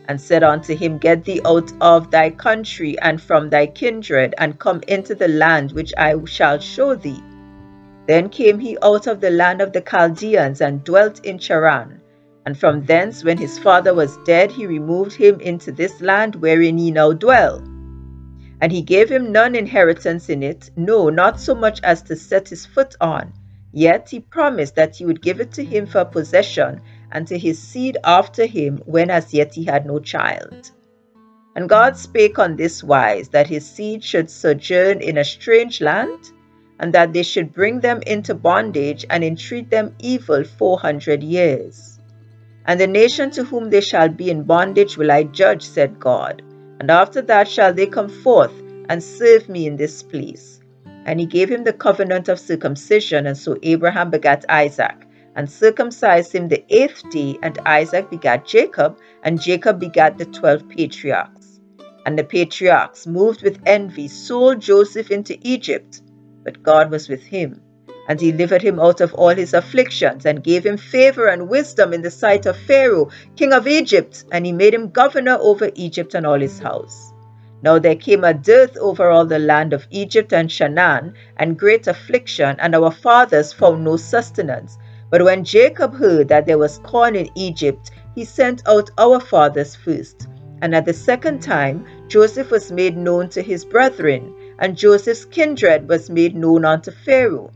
and 0.08 0.20
said 0.20 0.44
unto 0.44 0.76
him, 0.76 0.98
Get 0.98 1.26
thee 1.26 1.42
out 1.46 1.72
of 1.82 2.12
thy 2.12 2.30
country 2.30 2.98
and 3.00 3.22
from 3.22 3.50
thy 3.50 3.68
kindred, 3.68 4.34
and 4.38 4.60
come 4.60 4.82
into 4.88 5.16
the 5.16 5.28
land 5.28 5.72
which 5.72 5.94
I 5.98 6.16
shall 6.26 6.60
show 6.60 6.96
thee. 6.96 7.24
Then 8.10 8.30
came 8.30 8.58
he 8.58 8.76
out 8.82 9.06
of 9.06 9.22
the 9.22 9.30
land 9.30 9.62
of 9.62 9.72
the 9.72 9.82
Chaldeans 9.82 10.62
and 10.62 10.84
dwelt 10.84 11.24
in 11.24 11.38
Charan. 11.38 12.02
And 12.44 12.58
from 12.58 12.84
thence, 12.84 13.24
when 13.24 13.38
his 13.38 13.60
father 13.60 13.94
was 13.94 14.18
dead, 14.26 14.50
he 14.52 14.66
removed 14.66 15.14
him 15.14 15.40
into 15.40 15.72
this 15.72 16.02
land 16.02 16.34
wherein 16.34 16.80
ye 16.80 16.90
now 16.90 17.14
dwell. 17.14 17.60
And 18.62 18.72
he 18.72 18.82
gave 18.82 19.10
him 19.12 19.32
none 19.32 19.54
inheritance 19.54 20.28
in 20.28 20.42
it, 20.42 20.72
no, 20.76 21.10
not 21.10 21.40
so 21.40 21.54
much 21.54 21.80
as 21.84 22.02
to 22.02 22.16
set 22.16 22.50
his 22.50 22.66
foot 22.66 22.96
on 23.00 23.32
Yet 23.72 24.10
he 24.10 24.22
promised 24.22 24.76
that 24.76 24.96
he 24.96 25.06
would 25.06 25.22
give 25.22 25.40
it 25.40 25.52
to 25.52 25.64
him 25.64 25.86
for 25.86 26.04
possession 26.04 26.82
and 27.12 27.28
to 27.28 27.38
his 27.38 27.62
seed 27.62 27.98
after 28.04 28.48
him 28.48 28.82
when 28.88 29.12
as 29.12 29.36
yet 29.36 29.54
he 29.54 29.66
had 29.66 29.86
no 29.86 30.00
child. 30.00 30.72
And 31.56 31.70
God 31.70 31.96
spake 31.96 32.40
on 32.40 32.56
this 32.56 32.84
wise 32.84 33.30
that 33.30 33.46
his 33.46 33.70
seed 33.70 34.04
should 34.04 34.32
sojourn 34.32 35.02
in 35.02 35.20
a 35.20 35.24
strange 35.24 35.80
land, 35.82 36.32
and 36.80 36.94
that 36.94 37.14
they 37.14 37.24
should 37.24 37.54
bring 37.54 37.80
them 37.82 38.02
into 38.08 38.34
bondage 38.34 39.06
and 39.10 39.24
entreat 39.24 39.70
them 39.70 39.96
evil 40.00 40.44
four 40.44 40.80
hundred 40.80 41.22
years. 41.22 42.00
And 42.66 42.80
the 42.80 42.88
nation 42.88 43.32
to 43.32 43.44
whom 43.44 43.70
they 43.70 43.82
shall 43.82 44.10
be 44.10 44.30
in 44.30 44.44
bondage 44.44 44.98
will 44.98 45.12
I 45.12 45.24
judge, 45.24 45.64
said 45.64 46.00
God, 46.00 46.42
and 46.80 46.90
after 46.92 47.22
that 47.24 47.48
shall 47.48 47.74
they 47.74 47.88
come 47.88 48.10
forth 48.10 48.54
and 48.90 49.04
serve 49.04 49.50
me 49.50 49.68
in 49.68 49.76
this 49.76 50.04
place. 50.04 50.60
And 51.06 51.20
he 51.20 51.26
gave 51.26 51.50
him 51.50 51.64
the 51.64 51.74
covenant 51.74 52.30
of 52.30 52.40
circumcision, 52.40 53.26
and 53.26 53.38
so 53.38 53.58
Abraham 53.64 54.10
begat 54.12 54.46
Isaac, 54.50 54.96
and 55.36 55.50
circumcised 55.50 56.34
him 56.34 56.48
the 56.48 56.64
eighth 56.70 57.10
day, 57.10 57.38
and 57.42 57.58
Isaac 57.66 58.10
begat 58.10 58.46
Jacob, 58.46 58.98
and 59.24 59.42
Jacob 59.42 59.80
begat 59.80 60.18
the 60.18 60.26
twelve 60.26 60.68
patriarchs. 60.70 61.60
And 62.06 62.18
the 62.18 62.24
patriarchs, 62.24 63.08
moved 63.08 63.44
with 63.44 63.60
envy, 63.66 64.08
sold 64.08 64.60
Joseph 64.62 65.12
into 65.12 65.38
Egypt, 65.42 66.02
but 66.50 66.64
God 66.64 66.90
was 66.90 67.08
with 67.08 67.22
him, 67.22 67.62
and 68.08 68.18
delivered 68.18 68.64
him 68.64 68.80
out 68.80 69.02
of 69.02 69.14
all 69.14 69.36
his 69.36 69.54
afflictions, 69.54 70.26
and 70.26 70.44
gave 70.44 70.66
him 70.66 70.78
favor 70.78 71.28
and 71.28 71.48
wisdom 71.48 71.94
in 71.94 72.02
the 72.02 72.10
sight 72.10 72.48
of 72.48 72.58
Pharaoh, 72.58 73.10
king 73.36 73.54
of 73.54 73.68
Egypt, 73.68 74.24
and 74.32 74.48
he 74.48 74.52
made 74.52 74.74
him 74.74 74.90
governor 74.90 75.38
over 75.40 75.70
Egypt 75.76 76.16
and 76.16 76.26
all 76.26 76.40
his 76.40 76.58
house. 76.58 77.14
Now 77.62 77.78
there 77.78 77.96
came 77.96 78.24
a 78.24 78.34
dearth 78.34 78.76
over 78.78 79.12
all 79.12 79.28
the 79.28 79.38
land 79.38 79.74
of 79.74 79.86
Egypt 79.92 80.34
and 80.34 80.50
Canaan, 80.50 81.14
and 81.38 81.60
great 81.60 81.86
affliction, 81.86 82.56
and 82.58 82.74
our 82.74 82.90
fathers 82.90 83.54
found 83.54 83.84
no 83.84 83.96
sustenance. 83.96 84.80
But 85.12 85.24
when 85.24 85.44
Jacob 85.44 85.94
heard 85.94 86.30
that 86.30 86.48
there 86.48 86.58
was 86.58 86.80
corn 86.80 87.16
in 87.16 87.30
Egypt, 87.36 87.92
he 88.16 88.26
sent 88.26 88.64
out 88.68 88.90
our 88.98 89.20
fathers 89.20 89.76
first. 89.76 90.28
And 90.64 90.74
at 90.74 90.86
the 90.86 90.94
second 90.94 91.44
time, 91.44 91.86
Joseph 92.08 92.50
was 92.50 92.72
made 92.72 92.98
known 92.98 93.30
to 93.30 93.44
his 93.44 93.64
brethren, 93.64 94.34
and 94.60 94.78
Joseph's 94.78 95.26
kindred 95.26 95.90
was 95.90 96.10
made 96.10 96.36
known 96.36 96.66
unto 96.66 96.92
Pharaoh. 96.92 97.52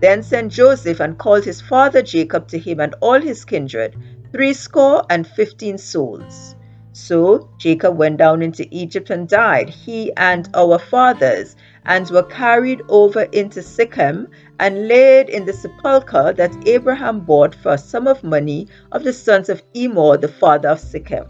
Then 0.00 0.22
sent 0.22 0.52
Joseph 0.52 1.00
and 1.00 1.18
called 1.18 1.44
his 1.44 1.60
father 1.60 2.02
Jacob 2.02 2.48
to 2.48 2.58
him 2.58 2.80
and 2.80 2.94
all 3.00 3.20
his 3.20 3.44
kindred, 3.44 3.96
threescore 4.32 5.04
and 5.10 5.26
fifteen 5.26 5.78
souls. 5.78 6.54
So 6.92 7.50
Jacob 7.58 7.96
went 7.96 8.18
down 8.18 8.40
into 8.42 8.68
Egypt 8.70 9.10
and 9.10 9.28
died, 9.28 9.68
he 9.68 10.12
and 10.16 10.48
our 10.54 10.78
fathers, 10.78 11.56
and 11.84 12.08
were 12.08 12.22
carried 12.22 12.82
over 12.88 13.22
into 13.22 13.62
Shechem 13.62 14.28
and 14.60 14.86
laid 14.86 15.28
in 15.28 15.44
the 15.44 15.52
sepulchre 15.52 16.32
that 16.34 16.68
Abraham 16.68 17.20
bought 17.20 17.54
for 17.54 17.72
a 17.72 17.78
sum 17.78 18.06
of 18.06 18.22
money 18.22 18.68
of 18.92 19.02
the 19.02 19.12
sons 19.12 19.48
of 19.48 19.62
Emmor, 19.74 20.20
the 20.20 20.28
father 20.28 20.68
of 20.68 20.80
Shechem. 20.80 21.26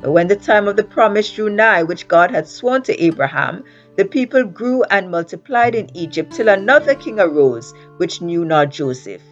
But 0.00 0.12
when 0.12 0.28
the 0.28 0.36
time 0.36 0.66
of 0.66 0.76
the 0.76 0.84
promise 0.84 1.30
drew 1.30 1.50
nigh, 1.50 1.82
which 1.82 2.08
God 2.08 2.30
had 2.30 2.48
sworn 2.48 2.82
to 2.84 3.04
Abraham, 3.04 3.64
the 3.96 4.04
people 4.04 4.44
grew 4.44 4.82
and 4.84 5.10
multiplied 5.10 5.74
in 5.74 5.94
Egypt 5.96 6.32
till 6.32 6.48
another 6.48 6.94
king 6.94 7.18
arose, 7.20 7.74
which 7.96 8.22
knew 8.22 8.44
not 8.44 8.70
Joseph. 8.70 9.22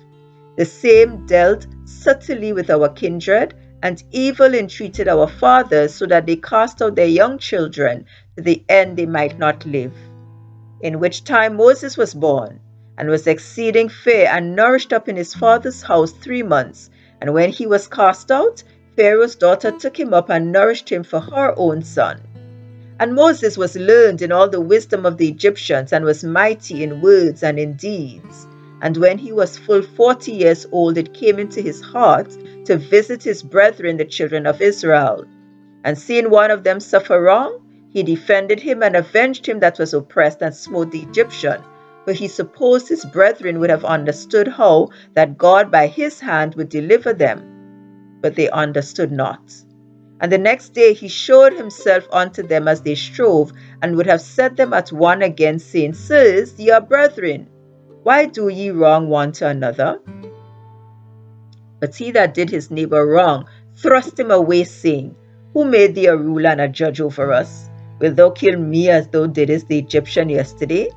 The 0.57 0.65
same 0.65 1.27
dealt 1.27 1.67
subtly 1.85 2.53
with 2.53 2.69
our 2.69 2.88
kindred 2.88 3.55
and 3.83 4.03
evil 4.11 4.55
entreated 4.55 5.07
our 5.07 5.29
fathers, 5.29 5.95
so 5.95 6.07
that 6.07 6.27
they 6.27 6.37
cast 6.37 6.83
out 6.83 6.97
their 6.97 7.07
young 7.07 7.38
children 7.38 8.05
to 8.37 8.43
the 8.43 8.65
end 8.69 8.97
they 8.97 9.07
might 9.07 9.38
not 9.38 9.65
live. 9.65 9.95
In 10.81 10.99
which 10.99 11.25
time 11.25 11.57
Moses 11.57 11.97
was 11.97 12.12
born, 12.12 12.61
and 12.97 13.09
was 13.09 13.29
exceeding 13.29 13.88
fair, 13.88 14.29
and 14.33 14.57
nourished 14.57 14.93
up 14.93 15.09
in 15.09 15.15
his 15.15 15.33
father's 15.33 15.83
house 15.83 16.11
three 16.11 16.43
months. 16.43 16.91
And 17.21 17.33
when 17.33 17.50
he 17.50 17.67
was 17.67 17.87
cast 17.87 18.33
out, 18.33 18.62
Pharaoh's 18.97 19.37
daughter 19.37 19.71
took 19.71 19.99
him 19.99 20.12
up 20.12 20.29
and 20.29 20.50
nourished 20.50 20.91
him 20.91 21.05
for 21.05 21.21
her 21.21 21.55
own 21.57 21.83
son. 21.83 22.21
And 23.00 23.14
Moses 23.14 23.57
was 23.57 23.76
learned 23.76 24.23
in 24.23 24.33
all 24.33 24.49
the 24.49 24.61
wisdom 24.61 25.07
of 25.07 25.19
the 25.19 25.28
Egyptians, 25.28 25.93
and 25.93 26.05
was 26.05 26.25
mighty 26.25 26.83
in 26.83 27.00
words 27.00 27.43
and 27.45 27.59
in 27.59 27.75
deeds. 27.75 28.49
And 28.81 28.97
when 28.97 29.19
he 29.19 29.33
was 29.33 29.57
full 29.59 29.83
forty 29.83 30.33
years 30.33 30.67
old, 30.73 30.99
it 30.99 31.14
came 31.14 31.38
into 31.38 31.61
his 31.61 31.81
heart 31.81 32.37
to 32.64 32.76
visit 32.76 33.23
his 33.23 33.43
brethren, 33.43 33.97
the 33.97 34.05
children 34.05 34.47
of 34.47 34.61
Israel. 34.61 35.25
And 35.85 35.97
seeing 35.97 36.31
one 36.31 36.50
of 36.50 36.64
them 36.64 36.81
suffer 36.81 37.21
wrong, 37.23 37.61
he 37.90 38.02
defended 38.02 38.61
him 38.61 38.83
and 38.83 38.97
avenged 38.97 39.47
him 39.47 39.61
that 39.61 39.78
was 39.78 39.95
oppressed 39.95 40.43
and 40.43 40.55
smote 40.55 40.90
the 40.90 41.02
Egyptian. 41.02 41.62
For 42.05 42.12
he 42.12 42.26
supposed 42.28 42.88
his 42.88 43.05
brethren 43.05 43.61
would 43.61 43.71
have 43.71 43.85
understood 43.85 44.49
how 44.49 44.88
that 45.14 45.38
God 45.38 45.71
by 45.71 45.87
his 45.87 46.21
hand 46.21 46.55
would 46.55 46.69
deliver 46.69 47.12
them. 47.12 48.19
But 48.21 48.35
they 48.35 48.50
understood 48.50 49.12
not. 49.12 49.40
And 50.21 50.33
the 50.33 50.39
next 50.39 50.71
day 50.71 50.95
he 50.95 51.09
showed 51.09 51.53
himself 51.53 52.09
unto 52.11 52.43
them 52.43 52.67
as 52.67 52.83
they 52.83 52.97
strove, 52.97 53.53
and 53.81 53.97
would 53.97 54.07
have 54.07 54.21
set 54.21 54.57
them 54.57 54.73
at 54.73 54.91
one 54.91 55.23
again, 55.23 55.59
saying, 55.59 55.95
Sirs, 55.95 56.59
ye 56.59 56.71
are 56.71 56.81
brethren. 56.81 57.47
Why 58.03 58.27
do 58.27 58.49
ye 58.49 58.71
wrong 58.71 59.09
one 59.09 59.33
to 59.33 59.47
another? 59.47 60.01
But 61.81 61.95
he 61.95 62.11
that 62.13 62.35
did 62.35 62.51
his 62.51 62.71
neighbor 62.71 63.07
wrong 63.07 63.47
thrust 63.77 64.19
him 64.19 64.31
away, 64.33 64.65
saying, 64.65 65.15
Who 65.53 65.65
made 65.65 65.95
thee 65.95 66.07
a 66.07 66.17
ruler 66.17 66.51
and 66.51 66.61
a 66.61 66.69
judge 66.69 67.01
over 67.01 67.33
us? 67.33 67.71
Wilt 68.01 68.17
thou 68.17 68.31
kill 68.31 68.59
me 68.59 68.89
as 68.89 69.07
thou 69.09 69.27
didst 69.27 69.69
the 69.69 69.79
Egyptian 69.79 70.29
yesterday? 70.29 70.91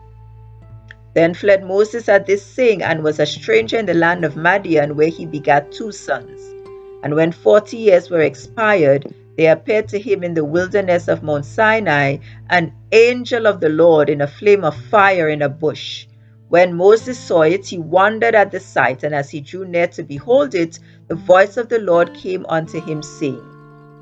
Then 1.13 1.33
fled 1.33 1.63
Moses 1.63 2.09
at 2.09 2.25
this 2.25 2.43
saying, 2.43 2.81
and 2.81 3.03
was 3.03 3.19
a 3.19 3.25
stranger 3.25 3.77
in 3.77 3.85
the 3.85 3.93
land 3.93 4.23
of 4.23 4.35
Madian, 4.35 4.95
where 4.95 5.09
he 5.09 5.25
begat 5.25 5.71
two 5.71 5.91
sons. 5.91 6.60
And 7.03 7.15
when 7.15 7.31
forty 7.31 7.77
years 7.77 8.09
were 8.09 8.21
expired, 8.21 9.13
there 9.37 9.53
appeared 9.53 9.87
to 9.89 9.99
him 9.99 10.23
in 10.23 10.33
the 10.33 10.45
wilderness 10.45 11.07
of 11.07 11.23
Mount 11.23 11.45
Sinai 11.45 12.17
an 12.49 12.73
angel 12.91 13.47
of 13.47 13.59
the 13.59 13.69
Lord 13.69 14.09
in 14.09 14.21
a 14.21 14.27
flame 14.27 14.63
of 14.63 14.75
fire 14.75 15.29
in 15.29 15.41
a 15.41 15.49
bush. 15.49 16.05
When 16.49 16.75
Moses 16.75 17.17
saw 17.17 17.43
it, 17.43 17.65
he 17.65 17.77
wondered 17.77 18.35
at 18.35 18.51
the 18.51 18.59
sight, 18.59 19.03
and 19.03 19.15
as 19.15 19.29
he 19.29 19.39
drew 19.39 19.65
near 19.65 19.87
to 19.87 20.03
behold 20.03 20.53
it, 20.53 20.79
the 21.07 21.15
voice 21.15 21.55
of 21.55 21.69
the 21.69 21.79
Lord 21.79 22.13
came 22.13 22.45
unto 22.49 22.81
him, 22.81 23.01
saying, 23.01 23.41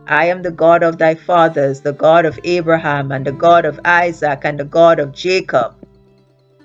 I 0.07 0.25
am 0.25 0.41
the 0.41 0.49
God 0.51 0.81
of 0.81 0.97
thy 0.97 1.13
fathers, 1.13 1.81
the 1.81 1.93
God 1.93 2.25
of 2.25 2.39
Abraham, 2.43 3.11
and 3.11 3.23
the 3.23 3.31
God 3.31 3.65
of 3.65 3.79
Isaac, 3.85 4.41
and 4.43 4.59
the 4.59 4.65
God 4.65 4.99
of 4.99 5.13
Jacob. 5.13 5.75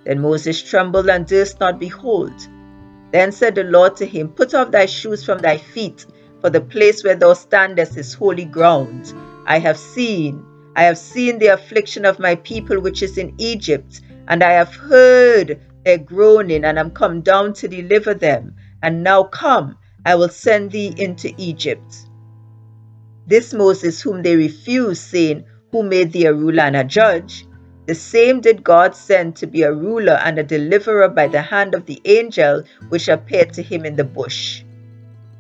Then 0.05 0.21
Moses 0.21 0.63
trembled 0.63 1.11
and 1.11 1.27
durst 1.27 1.61
not 1.61 1.79
behold. 1.79 2.33
Then 3.13 3.31
said 3.31 3.55
the 3.55 3.65
Lord 3.65 3.97
to 3.97 4.07
him, 4.07 4.31
Put 4.31 4.55
off 4.55 4.71
thy 4.71 4.87
shoes 4.87 5.23
from 5.23 5.39
thy 5.39 5.59
feet, 5.59 6.07
for 6.45 6.51
the 6.51 6.61
place 6.61 7.03
where 7.03 7.15
thou 7.15 7.33
standest 7.33 7.97
is 7.97 8.13
holy 8.13 8.45
ground. 8.45 9.15
I 9.47 9.59
have 9.61 9.79
seen, 9.79 10.45
I 10.77 10.83
have 10.83 10.99
seen 10.99 11.39
the 11.39 11.47
affliction 11.47 12.05
of 12.05 12.19
my 12.19 12.35
people 12.35 12.83
which 12.83 13.03
is 13.03 13.17
in 13.17 13.33
Egypt, 13.39 14.03
and 14.29 14.43
I 14.45 14.51
have 14.51 14.77
heard 14.77 15.59
their 15.87 15.97
groaning, 15.97 16.67
and 16.67 16.79
am 16.79 16.91
come 16.91 17.23
down 17.23 17.55
to 17.55 17.67
deliver 17.67 18.13
them. 18.13 18.57
And 18.83 19.03
now 19.03 19.23
come, 19.23 19.79
I 20.05 20.17
will 20.17 20.29
send 20.29 20.73
thee 20.73 20.93
into 20.99 21.33
Egypt. 21.39 22.11
This 23.27 23.55
Moses, 23.55 24.03
whom 24.03 24.23
they 24.23 24.37
refused, 24.37 25.01
saying, 25.01 25.47
Who 25.73 25.83
made 25.83 26.13
thee 26.13 26.27
a 26.27 26.35
ruler 26.35 26.65
and 26.65 26.77
a 26.77 26.85
judge? 26.85 27.47
The 27.87 27.95
same 27.95 28.43
did 28.43 28.63
God 28.63 28.95
send 28.95 29.37
to 29.37 29.47
be 29.47 29.63
a 29.63 29.73
ruler 29.73 30.21
and 30.23 30.39
a 30.39 30.43
deliverer 30.43 31.09
by 31.09 31.27
the 31.27 31.41
hand 31.41 31.75
of 31.75 31.87
the 31.87 32.03
angel 32.05 32.65
which 32.91 33.09
appeared 33.09 33.55
to 33.55 33.63
him 33.63 33.87
in 33.87 33.97
the 33.97 34.05
bush. 34.05 34.64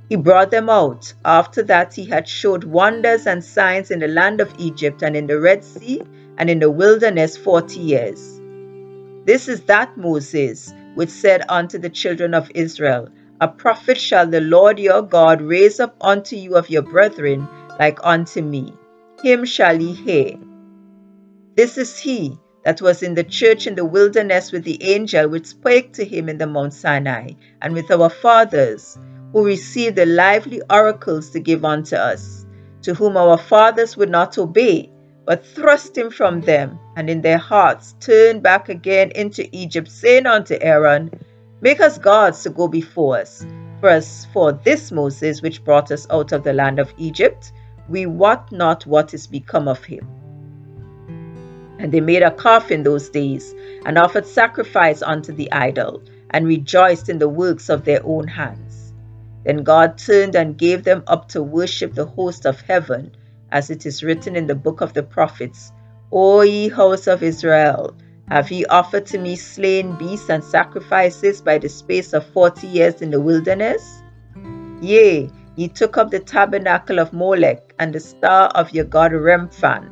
He 0.08 0.16
brought 0.16 0.50
them 0.50 0.68
out. 0.68 1.14
After 1.24 1.62
that, 1.64 1.94
he 1.94 2.04
had 2.04 2.28
showed 2.28 2.64
wonders 2.64 3.26
and 3.26 3.42
signs 3.42 3.90
in 3.90 4.00
the 4.00 4.08
land 4.08 4.40
of 4.40 4.54
Egypt 4.58 5.02
and 5.02 5.16
in 5.16 5.26
the 5.26 5.40
Red 5.40 5.64
Sea 5.64 6.02
and 6.36 6.50
in 6.50 6.58
the 6.58 6.70
wilderness 6.70 7.36
forty 7.36 7.80
years. 7.80 8.40
This 9.24 9.48
is 9.48 9.62
that 9.62 9.96
Moses 9.96 10.74
which 10.94 11.08
said 11.08 11.42
unto 11.48 11.78
the 11.78 11.88
children 11.90 12.34
of 12.34 12.50
Israel, 12.54 13.08
A 13.40 13.48
prophet 13.48 13.98
shall 13.98 14.26
the 14.26 14.40
Lord 14.40 14.78
your 14.78 15.02
God 15.02 15.40
raise 15.40 15.80
up 15.80 15.96
unto 16.00 16.36
you 16.36 16.56
of 16.56 16.70
your 16.70 16.82
brethren, 16.82 17.48
like 17.80 17.98
unto 18.04 18.42
me. 18.42 18.72
Him 19.22 19.44
shall 19.44 19.80
ye 19.80 19.92
hear. 19.92 20.36
This 21.56 21.78
is 21.78 21.98
he 21.98 22.38
that 22.64 22.80
was 22.82 23.02
in 23.02 23.14
the 23.14 23.24
church 23.24 23.66
in 23.66 23.74
the 23.74 23.84
wilderness 23.84 24.52
with 24.52 24.64
the 24.64 24.82
angel 24.82 25.28
which 25.28 25.46
spake 25.46 25.92
to 25.94 26.04
him 26.04 26.28
in 26.28 26.38
the 26.38 26.46
Mount 26.46 26.74
Sinai, 26.74 27.30
and 27.60 27.74
with 27.74 27.90
our 27.90 28.10
fathers, 28.10 28.98
who 29.34 29.44
received 29.44 29.96
the 29.96 30.06
lively 30.06 30.62
oracles 30.70 31.30
to 31.30 31.40
give 31.40 31.64
unto 31.64 31.96
us, 31.96 32.46
to 32.82 32.94
whom 32.94 33.16
our 33.16 33.36
fathers 33.36 33.96
would 33.96 34.08
not 34.08 34.38
obey, 34.38 34.88
but 35.26 35.44
thrust 35.44 35.98
him 35.98 36.08
from 36.08 36.40
them, 36.42 36.78
and 36.94 37.10
in 37.10 37.20
their 37.20 37.38
hearts 37.38 37.96
turned 37.98 38.44
back 38.44 38.68
again 38.68 39.10
into 39.16 39.48
Egypt, 39.50 39.90
saying 39.90 40.26
unto 40.26 40.56
Aaron, 40.60 41.10
Make 41.60 41.80
us 41.80 41.98
gods 41.98 42.44
to 42.44 42.50
go 42.50 42.68
before 42.68 43.18
us. 43.18 43.44
For 43.80 43.88
as 43.88 44.24
for 44.32 44.52
this 44.52 44.92
Moses 44.92 45.42
which 45.42 45.64
brought 45.64 45.90
us 45.90 46.06
out 46.10 46.30
of 46.30 46.44
the 46.44 46.52
land 46.52 46.78
of 46.78 46.94
Egypt, 46.96 47.50
we 47.88 48.06
wot 48.06 48.52
not 48.52 48.86
what 48.86 49.12
is 49.14 49.26
become 49.26 49.66
of 49.66 49.82
him. 49.82 50.06
And 51.80 51.90
they 51.90 52.00
made 52.00 52.22
a 52.22 52.30
calf 52.30 52.70
in 52.70 52.84
those 52.84 53.08
days, 53.08 53.52
and 53.84 53.98
offered 53.98 54.26
sacrifice 54.26 55.02
unto 55.02 55.32
the 55.32 55.50
idol, 55.50 56.02
and 56.30 56.46
rejoiced 56.46 57.08
in 57.08 57.18
the 57.18 57.28
works 57.28 57.68
of 57.68 57.84
their 57.84 58.00
own 58.04 58.28
hands. 58.28 58.63
Then 59.44 59.62
God 59.62 59.98
turned 59.98 60.34
and 60.34 60.56
gave 60.56 60.84
them 60.84 61.02
up 61.06 61.28
to 61.28 61.42
worship 61.42 61.94
the 61.94 62.06
host 62.06 62.46
of 62.46 62.60
heaven, 62.62 63.12
as 63.52 63.70
it 63.70 63.86
is 63.86 64.02
written 64.02 64.36
in 64.36 64.46
the 64.46 64.54
book 64.54 64.80
of 64.80 64.94
the 64.94 65.02
prophets, 65.02 65.72
O 66.10 66.42
ye 66.42 66.68
house 66.68 67.06
of 67.06 67.22
Israel, 67.22 67.94
have 68.28 68.50
ye 68.50 68.64
offered 68.66 69.04
to 69.06 69.18
me 69.18 69.36
slain 69.36 69.96
beasts 69.96 70.30
and 70.30 70.42
sacrifices 70.42 71.42
by 71.42 71.58
the 71.58 71.68
space 71.68 72.12
of 72.14 72.24
forty 72.26 72.66
years 72.66 73.02
in 73.02 73.10
the 73.10 73.20
wilderness? 73.20 74.02
Yea, 74.80 75.30
ye 75.56 75.68
took 75.68 75.98
up 75.98 76.10
the 76.10 76.20
tabernacle 76.20 76.98
of 76.98 77.12
Molech 77.12 77.74
and 77.78 77.94
the 77.94 78.00
star 78.00 78.48
of 78.54 78.72
your 78.72 78.84
god 78.84 79.12
Remphan, 79.12 79.90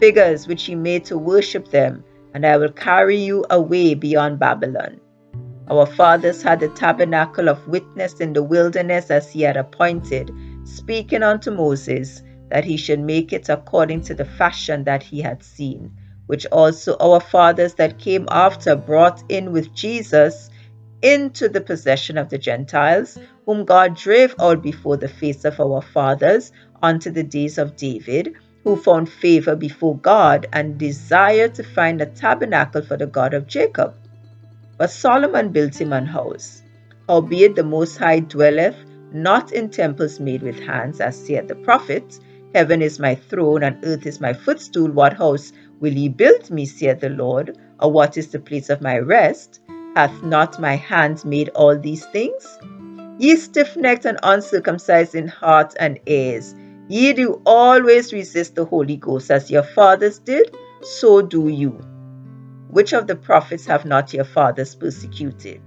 figures 0.00 0.48
which 0.48 0.68
ye 0.68 0.74
made 0.74 1.04
to 1.04 1.18
worship 1.18 1.68
them, 1.68 2.02
and 2.32 2.46
I 2.46 2.56
will 2.56 2.72
carry 2.72 3.16
you 3.16 3.44
away 3.50 3.94
beyond 3.94 4.38
Babylon. 4.38 5.00
Our 5.68 5.86
fathers 5.86 6.42
had 6.42 6.60
the 6.60 6.68
tabernacle 6.68 7.48
of 7.48 7.66
witness 7.66 8.20
in 8.20 8.34
the 8.34 8.42
wilderness 8.42 9.10
as 9.10 9.30
he 9.30 9.42
had 9.42 9.56
appointed, 9.56 10.30
speaking 10.64 11.22
unto 11.22 11.50
Moses, 11.50 12.22
that 12.50 12.64
he 12.64 12.76
should 12.76 13.00
make 13.00 13.32
it 13.32 13.48
according 13.48 14.02
to 14.02 14.14
the 14.14 14.26
fashion 14.26 14.84
that 14.84 15.02
he 15.02 15.22
had 15.22 15.42
seen, 15.42 15.90
which 16.26 16.44
also 16.46 16.96
our 17.00 17.18
fathers 17.18 17.74
that 17.74 17.98
came 17.98 18.26
after 18.30 18.76
brought 18.76 19.22
in 19.30 19.52
with 19.52 19.72
Jesus 19.74 20.50
into 21.00 21.48
the 21.48 21.60
possession 21.60 22.18
of 22.18 22.28
the 22.28 22.38
Gentiles, 22.38 23.18
whom 23.46 23.64
God 23.64 23.96
drave 23.96 24.34
out 24.38 24.62
before 24.62 24.98
the 24.98 25.08
face 25.08 25.44
of 25.44 25.58
our 25.60 25.80
fathers 25.80 26.52
unto 26.82 27.10
the 27.10 27.22
days 27.22 27.56
of 27.56 27.76
David, 27.76 28.34
who 28.64 28.76
found 28.76 29.08
favor 29.08 29.56
before 29.56 29.96
God 29.96 30.46
and 30.52 30.78
desired 30.78 31.54
to 31.54 31.62
find 31.62 32.00
a 32.00 32.06
tabernacle 32.06 32.82
for 32.82 32.96
the 32.96 33.06
God 33.06 33.32
of 33.34 33.46
Jacob. 33.46 33.94
But 34.76 34.90
Solomon 34.90 35.50
built 35.50 35.80
him 35.80 35.92
an 35.92 36.06
house. 36.06 36.62
Howbeit 37.08 37.54
the 37.54 37.62
Most 37.62 37.96
High 37.96 38.20
dwelleth 38.20 38.76
not 39.12 39.52
in 39.52 39.70
temples 39.70 40.18
made 40.18 40.42
with 40.42 40.58
hands, 40.58 41.00
as 41.00 41.16
saith 41.16 41.48
the 41.48 41.54
prophet, 41.54 42.18
Heaven 42.54 42.82
is 42.82 43.00
my 43.00 43.14
throne, 43.14 43.62
and 43.64 43.84
earth 43.84 44.06
is 44.06 44.20
my 44.20 44.32
footstool. 44.32 44.90
What 44.90 45.14
house 45.14 45.52
will 45.80 45.92
ye 45.92 46.08
build 46.08 46.50
me, 46.50 46.66
saith 46.66 47.00
the 47.00 47.08
Lord? 47.08 47.58
Or 47.80 47.90
what 47.90 48.16
is 48.16 48.28
the 48.28 48.38
place 48.38 48.70
of 48.70 48.80
my 48.80 48.98
rest? 48.98 49.60
Hath 49.96 50.22
not 50.22 50.60
my 50.60 50.76
hand 50.76 51.24
made 51.24 51.48
all 51.50 51.76
these 51.76 52.04
things? 52.06 52.58
Ye 53.18 53.36
stiff 53.36 53.76
necked 53.76 54.04
and 54.04 54.18
uncircumcised 54.22 55.14
in 55.14 55.28
heart 55.28 55.74
and 55.78 55.98
ears, 56.06 56.54
ye 56.88 57.12
do 57.12 57.40
always 57.46 58.12
resist 58.12 58.54
the 58.54 58.64
Holy 58.64 58.96
Ghost, 58.96 59.30
as 59.30 59.50
your 59.50 59.62
fathers 59.62 60.18
did, 60.18 60.56
so 60.82 61.22
do 61.22 61.48
you. 61.48 61.78
Which 62.74 62.92
of 62.92 63.06
the 63.06 63.14
prophets 63.14 63.66
have 63.66 63.84
not 63.84 64.12
your 64.12 64.24
fathers 64.24 64.74
persecuted? 64.74 65.60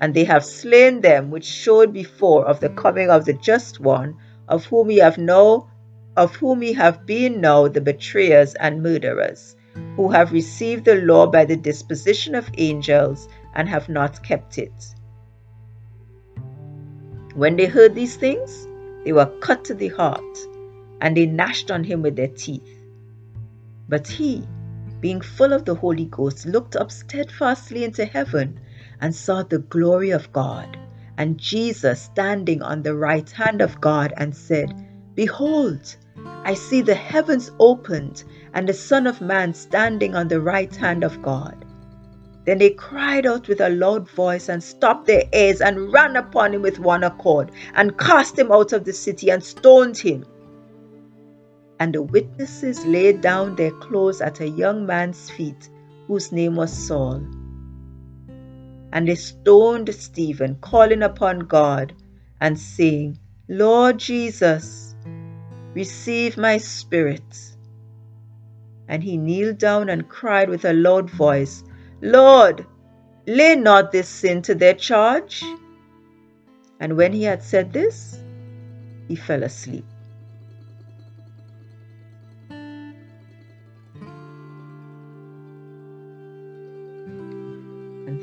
And 0.00 0.12
they 0.12 0.24
have 0.24 0.44
slain 0.44 1.00
them 1.00 1.30
which 1.30 1.44
showed 1.44 1.92
before 1.92 2.44
of 2.44 2.58
the 2.58 2.70
coming 2.70 3.10
of 3.10 3.26
the 3.26 3.32
just 3.32 3.78
one, 3.78 4.16
of 4.48 4.64
whom 4.64 4.90
ye 4.90 4.98
have 4.98 5.18
no 5.18 5.70
of 6.16 6.34
whom 6.34 6.64
ye 6.64 6.72
have 6.72 7.06
been 7.06 7.40
now 7.40 7.68
the 7.68 7.80
betrayers 7.80 8.56
and 8.56 8.82
murderers, 8.82 9.54
who 9.94 10.08
have 10.08 10.32
received 10.32 10.86
the 10.86 10.96
law 10.96 11.28
by 11.28 11.44
the 11.44 11.56
disposition 11.56 12.34
of 12.34 12.50
angels 12.58 13.28
and 13.54 13.68
have 13.68 13.88
not 13.88 14.20
kept 14.24 14.58
it. 14.58 14.94
When 17.36 17.54
they 17.54 17.66
heard 17.66 17.94
these 17.94 18.16
things, 18.16 18.66
They 19.04 19.12
were 19.12 19.32
cut 19.38 19.64
to 19.66 19.74
the 19.74 19.90
heart, 19.90 20.38
and 21.00 21.16
they 21.16 21.26
gnashed 21.26 21.70
on 21.70 21.84
him 21.84 22.02
with 22.02 22.16
their 22.16 22.34
teeth. 22.34 22.82
But 23.88 24.08
he, 24.08 24.42
being 25.06 25.20
full 25.20 25.52
of 25.52 25.64
the 25.64 25.74
Holy 25.76 26.06
Ghost, 26.06 26.46
looked 26.46 26.74
up 26.74 26.90
steadfastly 26.90 27.84
into 27.84 28.04
heaven 28.04 28.58
and 29.00 29.14
saw 29.14 29.44
the 29.44 29.60
glory 29.60 30.10
of 30.10 30.32
God, 30.32 30.76
and 31.16 31.38
Jesus 31.38 32.02
standing 32.02 32.60
on 32.60 32.82
the 32.82 32.92
right 32.92 33.30
hand 33.30 33.60
of 33.60 33.80
God, 33.80 34.12
and 34.16 34.34
said, 34.34 34.74
Behold, 35.14 35.94
I 36.44 36.54
see 36.54 36.80
the 36.80 36.96
heavens 36.96 37.52
opened, 37.60 38.24
and 38.52 38.68
the 38.68 38.72
Son 38.72 39.06
of 39.06 39.20
Man 39.20 39.54
standing 39.54 40.16
on 40.16 40.26
the 40.26 40.40
right 40.40 40.74
hand 40.74 41.04
of 41.04 41.22
God. 41.22 41.64
Then 42.44 42.58
they 42.58 42.70
cried 42.70 43.26
out 43.26 43.46
with 43.46 43.60
a 43.60 43.68
loud 43.68 44.10
voice 44.10 44.48
and 44.48 44.60
stopped 44.60 45.06
their 45.06 45.22
ears 45.32 45.60
and 45.60 45.92
ran 45.92 46.16
upon 46.16 46.52
him 46.52 46.62
with 46.62 46.80
one 46.80 47.04
accord 47.04 47.52
and 47.76 47.96
cast 47.96 48.36
him 48.36 48.50
out 48.50 48.72
of 48.72 48.84
the 48.84 48.92
city 48.92 49.30
and 49.30 49.44
stoned 49.44 49.98
him. 49.98 50.24
And 51.78 51.94
the 51.94 52.02
witnesses 52.02 52.84
laid 52.86 53.20
down 53.20 53.54
their 53.56 53.70
clothes 53.70 54.20
at 54.20 54.40
a 54.40 54.48
young 54.48 54.86
man's 54.86 55.30
feet 55.30 55.68
whose 56.08 56.32
name 56.32 56.56
was 56.56 56.72
Saul. 56.72 57.22
And 58.92 59.08
they 59.08 59.14
stoned 59.14 59.94
Stephen, 59.94 60.56
calling 60.60 61.02
upon 61.02 61.40
God 61.40 61.92
and 62.40 62.58
saying, 62.58 63.18
Lord 63.48 63.98
Jesus, 63.98 64.94
receive 65.74 66.38
my 66.38 66.56
spirit. 66.56 67.22
And 68.88 69.02
he 69.02 69.16
kneeled 69.16 69.58
down 69.58 69.90
and 69.90 70.08
cried 70.08 70.48
with 70.48 70.64
a 70.64 70.72
loud 70.72 71.10
voice, 71.10 71.62
Lord, 72.00 72.64
lay 73.26 73.56
not 73.56 73.92
this 73.92 74.08
sin 74.08 74.42
to 74.42 74.54
their 74.54 74.74
charge. 74.74 75.44
And 76.80 76.96
when 76.96 77.12
he 77.12 77.24
had 77.24 77.42
said 77.42 77.72
this, 77.72 78.18
he 79.08 79.16
fell 79.16 79.42
asleep. 79.42 79.84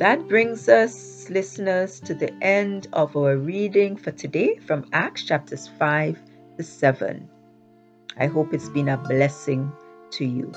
That 0.03 0.27
brings 0.27 0.67
us, 0.67 1.29
listeners, 1.29 2.01
to 2.01 2.13
the 2.13 2.29
end 2.43 2.89
of 2.91 3.15
our 3.15 3.37
reading 3.37 3.95
for 3.95 4.11
today 4.11 4.57
from 4.67 4.83
Acts 4.91 5.23
chapters 5.23 5.69
5 5.79 6.21
to 6.57 6.63
7. 6.63 7.29
I 8.17 8.25
hope 8.25 8.53
it's 8.53 8.67
been 8.67 8.89
a 8.89 8.97
blessing 8.97 9.71
to 10.11 10.25
you. 10.25 10.51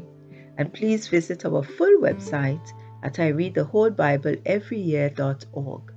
And 0.58 0.74
please 0.74 1.08
visit 1.08 1.46
our 1.46 1.62
full 1.62 2.02
website 2.02 2.70
at 3.02 3.18
I 3.18 3.28
Read 3.28 3.54
the 3.54 3.64
Whole 3.64 3.90
Bible 3.90 4.36
Every 4.46 4.78
Year.org. 4.78 5.92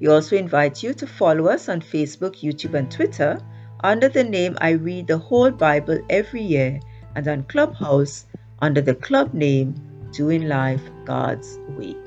We 0.00 0.08
also 0.08 0.36
invite 0.36 0.82
you 0.82 0.94
to 0.94 1.06
follow 1.06 1.46
us 1.48 1.68
on 1.68 1.80
Facebook, 1.80 2.42
YouTube, 2.42 2.74
and 2.74 2.90
Twitter 2.90 3.38
under 3.84 4.08
the 4.08 4.24
name 4.24 4.56
I 4.60 4.70
Read 4.70 5.06
the 5.06 5.18
Whole 5.18 5.50
Bible 5.50 6.00
Every 6.10 6.42
Year 6.42 6.80
and 7.14 7.28
on 7.28 7.44
Clubhouse 7.44 8.26
under 8.60 8.80
the 8.80 8.94
club 8.94 9.34
name 9.34 9.74
Doing 10.12 10.48
Life 10.48 10.82
God's 11.04 11.58
Way. 11.70 12.01